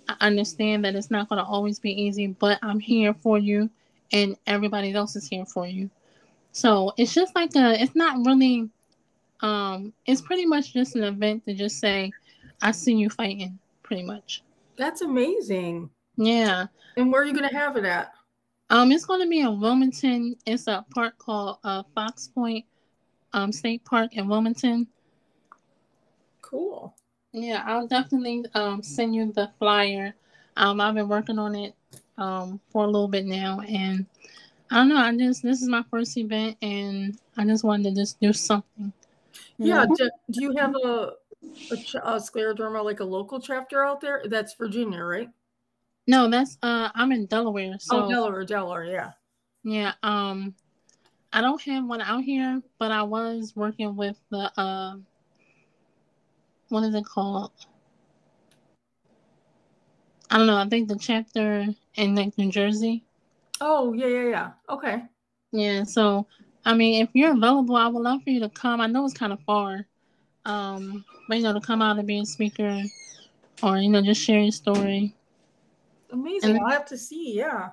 I 0.08 0.16
understand 0.20 0.84
that 0.84 0.94
it's 0.94 1.10
not 1.10 1.28
going 1.28 1.38
to 1.38 1.44
always 1.44 1.78
be 1.78 2.02
easy, 2.02 2.26
but 2.26 2.58
I'm 2.62 2.80
here 2.80 3.14
for 3.14 3.38
you, 3.38 3.70
and 4.12 4.36
everybody 4.46 4.92
else 4.92 5.16
is 5.16 5.26
here 5.26 5.46
for 5.46 5.66
you. 5.66 5.90
So 6.52 6.92
it's 6.96 7.14
just 7.14 7.34
like 7.34 7.54
a, 7.56 7.80
it's 7.82 7.94
not 7.94 8.24
really 8.26 8.70
um, 9.42 9.92
it's 10.06 10.20
pretty 10.20 10.46
much 10.46 10.72
just 10.72 10.94
an 10.94 11.02
event 11.02 11.44
to 11.46 11.54
just 11.54 11.78
say, 11.78 12.12
I 12.62 12.70
see 12.70 12.94
you 12.94 13.10
fighting, 13.10 13.58
pretty 13.82 14.04
much. 14.04 14.42
That's 14.76 15.02
amazing. 15.02 15.90
Yeah. 16.16 16.66
And 16.96 17.10
where 17.10 17.22
are 17.22 17.24
you 17.24 17.34
gonna 17.34 17.52
have 17.52 17.76
it 17.76 17.84
at? 17.84 18.12
Um, 18.70 18.92
it's 18.92 19.04
gonna 19.04 19.26
be 19.26 19.40
in 19.40 19.60
Wilmington. 19.60 20.36
It's 20.46 20.68
a 20.68 20.84
park 20.94 21.18
called 21.18 21.58
uh, 21.64 21.82
Fox 21.94 22.28
Point 22.28 22.64
um, 23.32 23.50
State 23.50 23.84
Park 23.84 24.16
in 24.16 24.28
Wilmington. 24.28 24.86
Cool. 26.40 26.94
Yeah, 27.32 27.62
I'll 27.66 27.88
definitely 27.88 28.44
um, 28.54 28.82
send 28.82 29.14
you 29.14 29.32
the 29.32 29.50
flyer. 29.58 30.14
Um, 30.56 30.80
I've 30.80 30.94
been 30.94 31.08
working 31.08 31.38
on 31.38 31.54
it 31.54 31.74
um, 32.22 32.60
for 32.70 32.84
a 32.84 32.86
little 32.86 33.08
bit 33.08 33.26
now, 33.26 33.60
and 33.60 34.06
I 34.70 34.76
don't 34.76 34.88
know. 34.88 34.96
I 34.96 35.16
just 35.16 35.42
this 35.42 35.60
is 35.60 35.68
my 35.68 35.82
first 35.90 36.16
event, 36.16 36.56
and 36.62 37.18
I 37.36 37.44
just 37.44 37.64
wanted 37.64 37.94
to 37.94 38.00
just 38.00 38.20
do 38.20 38.32
something. 38.32 38.92
Yeah. 39.58 39.86
Do, 39.86 40.10
do 40.30 40.42
you 40.42 40.56
have 40.56 40.74
a, 40.74 41.12
a, 41.70 41.76
a 42.04 42.16
scleroderma 42.16 42.84
like 42.84 43.00
a 43.00 43.04
local 43.04 43.40
chapter 43.40 43.84
out 43.84 44.00
there? 44.00 44.22
That's 44.26 44.54
Virginia, 44.54 45.02
right? 45.02 45.28
No, 46.06 46.28
that's 46.28 46.58
uh 46.62 46.90
I'm 46.94 47.12
in 47.12 47.26
Delaware. 47.26 47.76
So 47.78 48.04
oh, 48.04 48.08
Delaware, 48.08 48.44
Delaware, 48.44 48.84
yeah. 48.84 49.10
Yeah. 49.64 49.92
Um, 50.02 50.54
I 51.32 51.40
don't 51.40 51.60
have 51.62 51.84
one 51.84 52.00
out 52.00 52.24
here, 52.24 52.60
but 52.78 52.90
I 52.90 53.02
was 53.02 53.54
working 53.54 53.96
with 53.96 54.18
the 54.30 54.52
uh, 54.60 54.96
what 56.68 56.84
is 56.84 56.94
it 56.94 57.04
called? 57.04 57.52
I 60.32 60.38
don't 60.38 60.46
know. 60.46 60.56
I 60.56 60.66
think 60.66 60.88
the 60.88 60.96
chapter 60.96 61.66
in 61.96 62.14
like 62.14 62.38
New 62.38 62.50
Jersey. 62.50 63.04
Oh 63.60 63.92
yeah, 63.92 64.06
yeah, 64.06 64.28
yeah. 64.28 64.50
Okay. 64.66 65.02
Yeah. 65.52 65.84
So 65.84 66.26
I 66.64 66.72
mean, 66.72 67.02
if 67.02 67.10
you're 67.12 67.32
available, 67.32 67.76
I 67.76 67.86
would 67.88 68.02
love 68.02 68.22
for 68.24 68.30
you 68.30 68.40
to 68.40 68.48
come. 68.48 68.80
I 68.80 68.86
know 68.86 69.04
it's 69.04 69.12
kind 69.12 69.34
of 69.34 69.40
far, 69.40 69.86
um, 70.46 71.04
but 71.28 71.36
you 71.36 71.42
know, 71.42 71.52
to 71.52 71.60
come 71.60 71.82
out 71.82 71.98
and 71.98 72.06
be 72.06 72.18
a 72.18 72.24
speaker, 72.24 72.82
or 73.62 73.76
you 73.76 73.90
know, 73.90 74.00
just 74.00 74.22
share 74.22 74.40
your 74.40 74.52
story. 74.52 75.14
Amazing. 76.10 76.56
And, 76.56 76.60
I'll 76.64 76.70
have 76.70 76.86
to 76.86 76.96
see. 76.96 77.36
Yeah, 77.36 77.68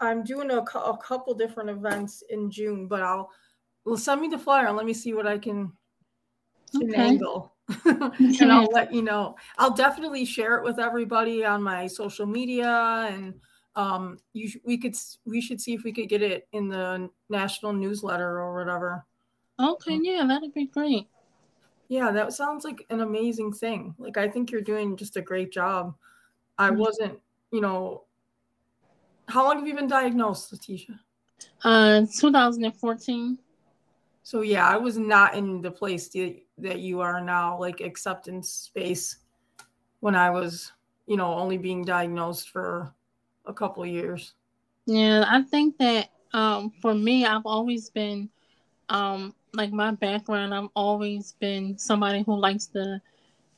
I'm 0.00 0.24
doing 0.24 0.50
a, 0.50 0.58
a 0.58 0.98
couple 0.98 1.34
different 1.34 1.70
events 1.70 2.24
in 2.30 2.50
June, 2.50 2.88
but 2.88 3.00
I'll 3.00 3.30
well 3.84 3.96
send 3.96 4.20
me 4.20 4.26
the 4.26 4.38
flyer 4.38 4.66
and 4.66 4.76
let 4.76 4.86
me 4.86 4.94
see 4.94 5.14
what 5.14 5.28
I 5.28 5.38
can, 5.38 5.72
okay. 6.74 6.96
angle. 6.96 7.53
and 7.84 8.52
I'll 8.52 8.70
let 8.72 8.92
you 8.92 9.02
know. 9.02 9.36
I'll 9.58 9.74
definitely 9.74 10.24
share 10.24 10.56
it 10.56 10.64
with 10.64 10.78
everybody 10.78 11.44
on 11.44 11.62
my 11.62 11.86
social 11.86 12.26
media 12.26 13.08
and 13.10 13.34
um 13.76 14.18
you 14.32 14.48
we 14.64 14.78
could 14.78 14.94
we 15.24 15.40
should 15.40 15.60
see 15.60 15.74
if 15.74 15.82
we 15.82 15.92
could 15.92 16.08
get 16.08 16.22
it 16.22 16.46
in 16.52 16.68
the 16.68 17.10
national 17.28 17.72
newsletter 17.72 18.38
or 18.38 18.54
whatever. 18.54 19.04
Okay 19.58 19.98
yeah 20.00 20.24
that'd 20.26 20.54
be 20.54 20.66
great. 20.66 21.08
Yeah 21.88 22.12
that 22.12 22.32
sounds 22.32 22.64
like 22.64 22.86
an 22.90 23.00
amazing 23.00 23.52
thing. 23.52 23.94
Like 23.98 24.16
i 24.16 24.28
think 24.28 24.50
you're 24.50 24.60
doing 24.60 24.96
just 24.96 25.16
a 25.16 25.22
great 25.22 25.52
job. 25.52 25.94
I 26.58 26.68
mm-hmm. 26.68 26.78
wasn't 26.78 27.18
you 27.50 27.60
know 27.60 28.04
how 29.26 29.44
long 29.44 29.58
have 29.58 29.66
you 29.66 29.74
been 29.74 29.88
diagnosed 29.88 30.52
letitia? 30.52 31.00
Uh 31.64 32.02
2014 32.16 33.38
so 34.24 34.40
yeah 34.40 34.66
i 34.66 34.76
was 34.76 34.98
not 34.98 35.36
in 35.36 35.60
the 35.62 35.70
place 35.70 36.08
that, 36.08 36.36
that 36.58 36.80
you 36.80 37.00
are 37.00 37.20
now 37.20 37.58
like 37.58 37.80
acceptance 37.80 38.50
space 38.50 39.18
when 40.00 40.16
i 40.16 40.28
was 40.28 40.72
you 41.06 41.16
know 41.16 41.32
only 41.34 41.56
being 41.56 41.84
diagnosed 41.84 42.50
for 42.50 42.92
a 43.46 43.52
couple 43.52 43.84
years. 43.86 44.34
Yeah, 44.86 45.24
I 45.26 45.42
think 45.42 45.78
that 45.78 46.10
um, 46.32 46.72
for 46.80 46.94
me, 46.94 47.24
I've 47.24 47.46
always 47.46 47.90
been 47.90 48.28
um, 48.88 49.34
like 49.52 49.72
my 49.72 49.92
background. 49.92 50.54
I've 50.54 50.68
always 50.74 51.32
been 51.40 51.78
somebody 51.78 52.22
who 52.22 52.36
likes 52.36 52.66
to, 52.68 53.00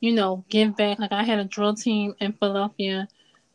you 0.00 0.12
know, 0.12 0.44
give 0.48 0.76
back. 0.76 0.98
Like 0.98 1.12
I 1.12 1.22
had 1.22 1.38
a 1.38 1.44
drill 1.44 1.74
team 1.74 2.14
in 2.20 2.32
Philadelphia. 2.32 3.08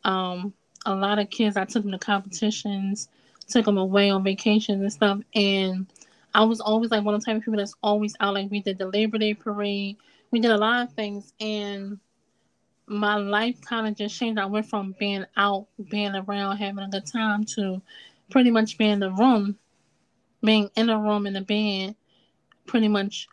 Um, 0.04 0.52
a 0.84 0.94
lot 0.94 1.18
of 1.18 1.30
kids, 1.30 1.56
I 1.56 1.64
took 1.64 1.84
them 1.84 1.92
to 1.92 1.98
competitions, 1.98 3.08
took 3.48 3.64
them 3.64 3.78
away 3.78 4.10
on 4.10 4.24
vacations 4.24 4.82
and 4.82 4.92
stuff, 4.92 5.20
and 5.34 5.86
I 6.34 6.44
was 6.44 6.60
always 6.60 6.90
like 6.90 7.04
one 7.04 7.14
of 7.14 7.20
the 7.20 7.26
type 7.26 7.36
of 7.36 7.42
people 7.42 7.58
that's 7.58 7.74
always 7.82 8.14
out. 8.20 8.34
Like 8.34 8.50
we 8.50 8.60
did 8.60 8.78
the 8.78 8.86
Labor 8.86 9.18
Day 9.18 9.34
parade, 9.34 9.96
we 10.30 10.40
did 10.40 10.50
a 10.50 10.56
lot 10.56 10.82
of 10.84 10.92
things, 10.94 11.32
and 11.40 11.98
my 12.86 13.16
life 13.16 13.60
kind 13.60 13.86
of 13.86 13.96
just 13.96 14.18
changed. 14.18 14.40
I 14.40 14.46
went 14.46 14.66
from 14.66 14.94
being 14.98 15.24
out, 15.36 15.66
being 15.90 16.14
around, 16.14 16.56
having 16.56 16.84
a 16.84 16.88
good 16.88 17.06
time 17.06 17.44
to 17.56 17.80
pretty 18.30 18.50
much 18.50 18.78
being 18.78 18.92
in 18.92 19.00
the 19.00 19.10
room, 19.10 19.56
being 20.42 20.70
in 20.76 20.86
the 20.86 20.96
room 20.96 21.26
in 21.26 21.34
the 21.34 21.40
bed, 21.40 21.94
pretty 22.66 22.88
much 22.88 23.28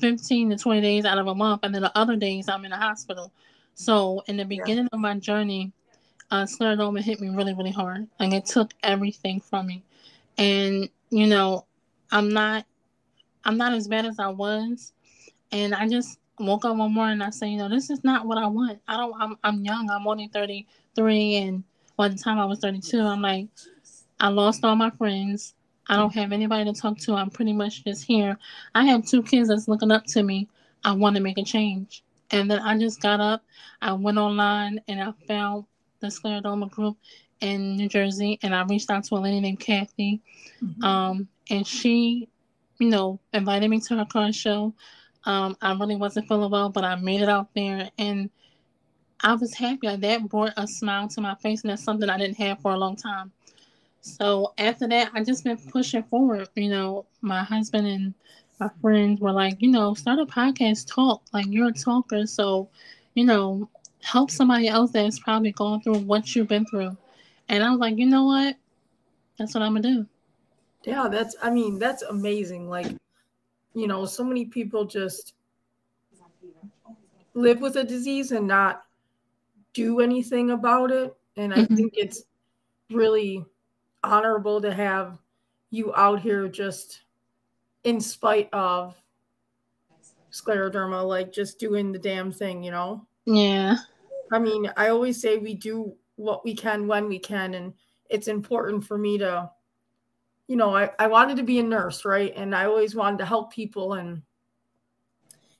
15 0.00 0.50
to 0.50 0.56
20 0.56 0.80
days 0.80 1.04
out 1.04 1.18
of 1.18 1.26
a 1.26 1.34
month. 1.34 1.60
And 1.62 1.74
then 1.74 1.82
the 1.82 1.96
other 1.96 2.16
days 2.16 2.48
I'm 2.48 2.64
in 2.64 2.70
the 2.70 2.76
hospital. 2.76 3.32
So 3.74 4.22
in 4.26 4.36
the 4.36 4.44
beginning 4.44 4.84
yeah. 4.84 4.96
of 4.96 5.00
my 5.00 5.18
journey, 5.18 5.72
uh, 6.30 6.44
scleroderma 6.44 7.00
hit 7.00 7.20
me 7.20 7.28
really, 7.28 7.54
really 7.54 7.70
hard. 7.70 8.08
Like 8.18 8.32
it 8.32 8.46
took 8.46 8.72
everything 8.82 9.40
from 9.40 9.66
me. 9.66 9.84
And, 10.38 10.88
you 11.10 11.26
know, 11.26 11.66
I'm 12.12 12.28
not, 12.28 12.64
I'm 13.44 13.56
not 13.56 13.72
as 13.72 13.88
bad 13.88 14.06
as 14.06 14.20
I 14.20 14.28
was. 14.28 14.92
And 15.50 15.74
I 15.74 15.88
just, 15.88 16.18
woke 16.38 16.64
up 16.64 16.76
one 16.76 16.92
morning 16.92 17.14
and 17.14 17.22
I 17.22 17.30
said, 17.30 17.46
you 17.46 17.58
know, 17.58 17.68
this 17.68 17.90
is 17.90 18.02
not 18.04 18.26
what 18.26 18.38
I 18.38 18.46
want. 18.46 18.80
I 18.88 18.96
don't. 18.96 19.14
I'm 19.20 19.36
I'm 19.44 19.64
young. 19.64 19.90
I'm 19.90 20.06
only 20.06 20.28
33, 20.28 21.36
and 21.36 21.64
by 21.96 22.08
the 22.08 22.16
time 22.16 22.38
I 22.38 22.44
was 22.44 22.58
32, 22.58 23.00
I'm 23.00 23.22
like, 23.22 23.48
I 24.20 24.28
lost 24.28 24.64
all 24.64 24.76
my 24.76 24.90
friends. 24.90 25.54
I 25.88 25.96
don't 25.96 26.14
have 26.14 26.32
anybody 26.32 26.72
to 26.72 26.80
talk 26.80 26.98
to. 27.00 27.14
I'm 27.14 27.30
pretty 27.30 27.52
much 27.52 27.84
just 27.84 28.04
here. 28.04 28.36
I 28.74 28.84
have 28.86 29.06
two 29.06 29.22
kids 29.22 29.48
that's 29.48 29.68
looking 29.68 29.90
up 29.90 30.04
to 30.06 30.22
me. 30.22 30.48
I 30.84 30.92
want 30.92 31.16
to 31.16 31.22
make 31.22 31.38
a 31.38 31.42
change. 31.42 32.04
And 32.30 32.50
then 32.50 32.60
I 32.60 32.78
just 32.78 33.02
got 33.02 33.20
up, 33.20 33.42
I 33.82 33.92
went 33.92 34.16
online 34.16 34.80
and 34.88 35.02
I 35.02 35.12
found 35.26 35.64
the 36.00 36.06
scleroderma 36.06 36.70
group 36.70 36.96
in 37.40 37.76
New 37.76 37.88
Jersey 37.88 38.38
and 38.42 38.54
I 38.54 38.62
reached 38.62 38.90
out 38.90 39.04
to 39.04 39.16
a 39.16 39.18
lady 39.18 39.40
named 39.40 39.60
Kathy. 39.60 40.22
Mm-hmm. 40.62 40.84
Um, 40.84 41.28
and 41.50 41.66
she, 41.66 42.28
you 42.78 42.88
know, 42.88 43.20
invited 43.32 43.68
me 43.68 43.80
to 43.80 43.96
her 43.96 44.04
car 44.04 44.32
show. 44.32 44.74
Um, 45.24 45.56
I 45.60 45.72
really 45.74 45.96
wasn't 45.96 46.28
feeling 46.28 46.50
well, 46.50 46.68
but 46.68 46.84
I 46.84 46.96
made 46.96 47.20
it 47.20 47.28
out 47.28 47.48
there 47.54 47.90
and 47.98 48.30
I 49.20 49.34
was 49.34 49.54
happy. 49.54 49.94
That 49.94 50.28
brought 50.28 50.52
a 50.56 50.66
smile 50.66 51.06
to 51.08 51.20
my 51.20 51.36
face, 51.36 51.62
and 51.62 51.70
that's 51.70 51.84
something 51.84 52.08
I 52.08 52.18
didn't 52.18 52.38
have 52.38 52.60
for 52.60 52.72
a 52.72 52.76
long 52.76 52.96
time. 52.96 53.30
So 54.00 54.52
after 54.58 54.88
that, 54.88 55.12
I 55.14 55.22
just 55.22 55.44
been 55.44 55.56
pushing 55.56 56.02
forward. 56.02 56.48
You 56.56 56.70
know, 56.70 57.06
my 57.20 57.44
husband 57.44 57.86
and 57.86 58.14
my 58.58 58.68
friends 58.80 59.20
were 59.20 59.32
like, 59.32 59.62
you 59.62 59.70
know, 59.70 59.94
start 59.94 60.18
a 60.18 60.26
podcast, 60.26 60.92
talk. 60.92 61.22
Like 61.32 61.46
you're 61.48 61.68
a 61.68 61.72
talker, 61.72 62.26
so 62.26 62.68
you 63.14 63.24
know, 63.24 63.68
help 64.00 64.30
somebody 64.30 64.68
else 64.68 64.90
that's 64.90 65.20
probably 65.20 65.52
going 65.52 65.82
through 65.82 65.98
what 65.98 66.34
you've 66.34 66.48
been 66.48 66.66
through. 66.66 66.96
And 67.48 67.62
I 67.62 67.70
was 67.70 67.78
like, 67.78 67.98
you 67.98 68.06
know 68.06 68.24
what? 68.24 68.56
That's 69.38 69.54
what 69.54 69.62
I'm 69.62 69.74
gonna 69.74 69.82
do. 69.82 70.06
Yeah, 70.84 71.08
that's. 71.08 71.36
I 71.42 71.50
mean, 71.50 71.78
that's 71.78 72.02
amazing. 72.02 72.68
Like, 72.68 72.88
you 73.74 73.86
know, 73.86 74.04
so 74.04 74.24
many 74.24 74.46
people 74.46 74.84
just 74.84 75.34
live 77.34 77.60
with 77.60 77.76
a 77.76 77.84
disease 77.84 78.32
and 78.32 78.46
not 78.46 78.84
do 79.72 80.00
anything 80.00 80.50
about 80.50 80.90
it. 80.90 81.14
And 81.36 81.52
I 81.52 81.58
mm-hmm. 81.58 81.76
think 81.76 81.94
it's 81.96 82.24
really 82.90 83.44
honorable 84.04 84.60
to 84.60 84.72
have 84.72 85.18
you 85.70 85.94
out 85.94 86.20
here 86.20 86.48
just 86.48 87.02
in 87.84 88.00
spite 88.00 88.48
of 88.52 88.94
scleroderma, 90.30 91.06
like 91.06 91.32
just 91.32 91.58
doing 91.58 91.92
the 91.92 91.98
damn 91.98 92.32
thing, 92.32 92.62
you 92.62 92.70
know? 92.70 93.06
Yeah. 93.24 93.76
I 94.30 94.38
mean, 94.38 94.70
I 94.76 94.88
always 94.88 95.20
say 95.20 95.38
we 95.38 95.54
do 95.54 95.94
what 96.16 96.44
we 96.44 96.54
can 96.54 96.86
when 96.86 97.08
we 97.08 97.18
can. 97.18 97.54
And 97.54 97.72
it's 98.10 98.28
important 98.28 98.84
for 98.84 98.98
me 98.98 99.18
to, 99.18 99.50
you 100.48 100.56
know, 100.56 100.74
I, 100.74 100.90
I 100.98 101.06
wanted 101.06 101.36
to 101.38 101.42
be 101.42 101.58
a 101.58 101.62
nurse, 101.62 102.04
right? 102.04 102.32
And 102.36 102.54
I 102.54 102.66
always 102.66 102.94
wanted 102.94 103.18
to 103.18 103.26
help 103.26 103.52
people 103.52 103.94
and 103.94 104.22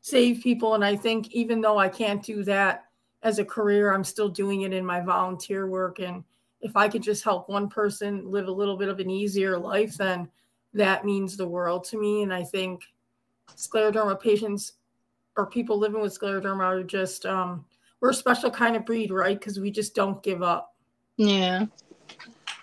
save 0.00 0.42
people. 0.42 0.74
And 0.74 0.84
I 0.84 0.96
think 0.96 1.32
even 1.32 1.60
though 1.60 1.78
I 1.78 1.88
can't 1.88 2.22
do 2.22 2.42
that 2.44 2.84
as 3.22 3.38
a 3.38 3.44
career, 3.44 3.92
I'm 3.92 4.04
still 4.04 4.28
doing 4.28 4.62
it 4.62 4.72
in 4.72 4.84
my 4.84 5.00
volunteer 5.00 5.66
work. 5.66 6.00
And 6.00 6.24
if 6.60 6.76
I 6.76 6.88
could 6.88 7.02
just 7.02 7.24
help 7.24 7.48
one 7.48 7.68
person 7.68 8.30
live 8.30 8.48
a 8.48 8.52
little 8.52 8.76
bit 8.76 8.88
of 8.88 9.00
an 9.00 9.10
easier 9.10 9.56
life, 9.58 9.96
then 9.96 10.28
that 10.74 11.04
means 11.04 11.36
the 11.36 11.46
world 11.46 11.84
to 11.84 11.98
me. 11.98 12.22
And 12.22 12.34
I 12.34 12.42
think 12.42 12.82
scleroderma 13.56 14.20
patients 14.20 14.72
or 15.36 15.46
people 15.46 15.78
living 15.78 16.00
with 16.00 16.18
scleroderma 16.18 16.64
are 16.64 16.82
just, 16.82 17.24
um, 17.26 17.64
we're 18.00 18.10
a 18.10 18.14
special 18.14 18.50
kind 18.50 18.76
of 18.76 18.84
breed, 18.84 19.10
right? 19.10 19.38
Because 19.38 19.60
we 19.60 19.70
just 19.70 19.94
don't 19.94 20.22
give 20.22 20.42
up. 20.42 20.74
Yeah, 21.16 21.66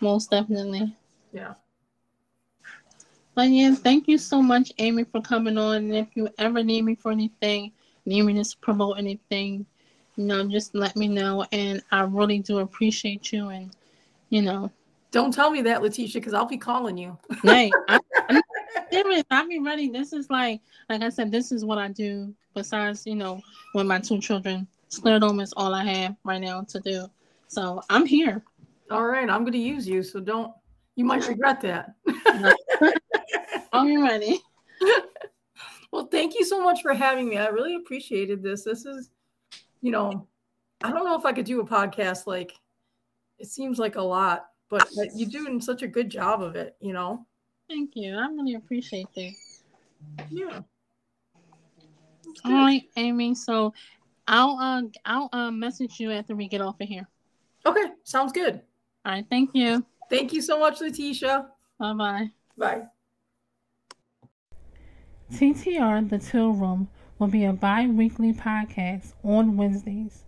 most 0.01 0.32
definitely. 0.32 0.95
Yeah. 1.32 1.53
But 3.39 3.51
yeah, 3.51 3.73
thank 3.73 4.09
you 4.09 4.17
so 4.17 4.41
much, 4.41 4.73
Amy, 4.79 5.05
for 5.05 5.21
coming 5.21 5.57
on. 5.57 5.75
And 5.77 5.95
if 5.95 6.09
you 6.13 6.27
ever 6.39 6.61
need 6.61 6.83
me 6.83 6.95
for 6.95 7.09
anything, 7.09 7.71
need 8.05 8.23
me 8.23 8.33
to 8.33 8.57
promote 8.59 8.97
anything, 8.97 9.65
you 10.17 10.25
know, 10.25 10.45
just 10.49 10.75
let 10.75 10.97
me 10.97 11.07
know. 11.07 11.45
And 11.53 11.81
I 11.89 12.01
really 12.01 12.39
do 12.39 12.59
appreciate 12.59 13.31
you. 13.31 13.47
And 13.47 13.73
you 14.29 14.41
know. 14.41 14.69
Don't 15.11 15.33
tell 15.33 15.51
me 15.51 15.61
that, 15.61 15.81
Letitia, 15.81 16.19
because 16.19 16.33
I'll 16.33 16.47
be 16.47 16.57
calling 16.57 16.97
you. 16.97 17.17
hey, 17.41 17.71
I'm 17.87 18.01
serious. 18.91 19.23
I'll 19.31 19.47
be 19.47 19.59
ready. 19.59 19.87
This 19.87 20.11
is 20.11 20.29
like, 20.29 20.59
like 20.89 21.01
I 21.01 21.07
said, 21.07 21.31
this 21.31 21.53
is 21.53 21.63
what 21.63 21.77
I 21.77 21.87
do. 21.87 22.35
Besides, 22.55 23.07
you 23.07 23.15
know, 23.15 23.41
with 23.73 23.87
my 23.87 23.99
two 23.99 24.19
children, 24.19 24.67
scleroderma 24.89 25.43
is 25.43 25.53
all 25.55 25.73
I 25.73 25.85
have 25.85 26.17
right 26.25 26.41
now 26.41 26.63
to 26.63 26.79
do. 26.81 27.07
So 27.47 27.81
I'm 27.89 28.05
here. 28.05 28.43
All 28.91 29.05
right, 29.05 29.29
I'm 29.29 29.43
going 29.43 29.53
to 29.53 29.59
use 29.59 29.87
you. 29.87 30.03
So 30.03 30.19
don't. 30.19 30.51
You 30.97 31.05
might 31.05 31.25
regret 31.25 31.61
that. 31.61 31.93
I'm 33.74 34.03
ready. 34.03 34.41
Well, 35.91 36.05
thank 36.05 36.36
you 36.38 36.45
so 36.45 36.61
much 36.61 36.82
for 36.82 36.93
having 36.93 37.30
me. 37.30 37.38
I 37.38 37.47
really 37.47 37.76
appreciated 37.76 38.43
this. 38.43 38.63
This 38.63 38.86
is, 38.86 39.09
you 39.82 39.91
know, 39.91 40.28
I 40.84 40.91
don't 40.91 41.03
know 41.03 41.17
if 41.17 41.26
I 41.26 41.34
could 41.34 41.45
do 41.45 41.61
a 41.61 41.65
podcast 41.65 42.28
like 42.28 42.53
it 43.39 43.47
seems 43.47 43.80
like 43.80 43.95
a 43.95 44.01
lot, 44.01 44.47
but 44.70 44.88
you're 45.15 45.30
doing 45.30 45.59
such 45.59 45.82
a 45.82 45.88
good 45.88 46.09
job 46.09 46.41
of 46.41 46.55
it, 46.55 46.76
you 46.80 46.93
know? 46.93 47.26
Thank 47.67 47.95
you. 47.95 48.15
I 48.15 48.28
really 48.28 48.55
appreciate 48.55 49.07
that. 49.15 49.32
Yeah. 50.30 50.61
All 52.45 52.51
right, 52.51 52.84
Amy. 52.95 53.34
So 53.34 53.74
I'll 54.28 54.57
uh 54.59 54.84
I'll 55.05 55.30
uh 55.34 55.51
message 55.51 55.99
you 55.99 56.11
after 56.11 56.36
we 56.36 56.47
get 56.47 56.61
off 56.61 56.80
of 56.80 56.88
here. 56.88 57.07
Okay, 57.65 57.86
sounds 58.03 58.32
good. 58.32 58.61
All 59.05 59.13
right, 59.13 59.26
thank 59.30 59.51
you. 59.53 59.84
Thank 60.09 60.34
you 60.34 60.41
so 60.41 60.59
much, 60.59 60.82
Letitia. 60.82 61.47
Bye-bye. 61.80 62.32
Bye. 62.57 62.84
TTR 65.32 66.09
The 66.09 66.17
Teal 66.17 66.53
Room 66.53 66.88
will 67.19 67.27
be 67.27 67.45
a 67.45 67.53
bi 67.53 67.86
weekly 67.86 68.34
podcast 68.34 69.13
on 69.23 69.57
Wednesdays. 69.57 70.23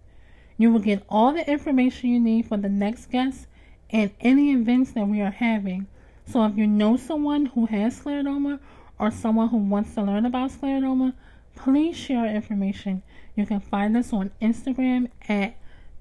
You 0.57 0.71
will 0.71 0.79
get 0.79 1.03
all 1.09 1.33
the 1.33 1.49
information 1.49 2.11
you 2.11 2.19
need 2.19 2.45
for 2.45 2.57
the 2.57 2.69
next 2.69 3.09
guest 3.09 3.47
and 3.89 4.11
any 4.21 4.51
events 4.51 4.91
that 4.91 5.07
we 5.07 5.19
are 5.19 5.31
having. 5.31 5.87
So 6.27 6.45
if 6.45 6.55
you 6.55 6.67
know 6.67 6.97
someone 6.97 7.47
who 7.47 7.65
has 7.65 7.99
scleroderma 7.99 8.59
or 8.99 9.09
someone 9.09 9.49
who 9.49 9.57
wants 9.57 9.95
to 9.95 10.03
learn 10.03 10.25
about 10.25 10.51
scleroderma, 10.51 11.13
please 11.55 11.97
share 11.97 12.27
information. 12.27 13.01
You 13.35 13.47
can 13.47 13.59
find 13.59 13.97
us 13.97 14.13
on 14.13 14.29
Instagram 14.39 15.09
at 15.27 15.55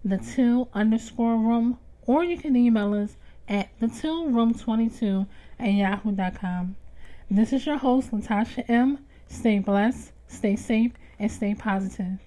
the 0.04 0.18
teal 0.18 0.68
underscore 0.74 1.38
room 1.38 1.78
or 2.02 2.22
you 2.22 2.36
can 2.36 2.54
email 2.54 2.92
us 2.92 3.16
at 3.48 3.70
the 3.80 3.88
teal 3.88 4.26
room 4.26 4.52
22 4.52 5.26
at 5.58 5.72
yahoo.com. 5.72 6.76
This 7.32 7.52
is 7.52 7.64
your 7.64 7.78
host, 7.78 8.10
Latasha 8.10 8.68
M. 8.68 9.06
Stay 9.28 9.60
blessed, 9.60 10.10
stay 10.26 10.56
safe, 10.56 10.90
and 11.16 11.30
stay 11.30 11.54
positive. 11.54 12.18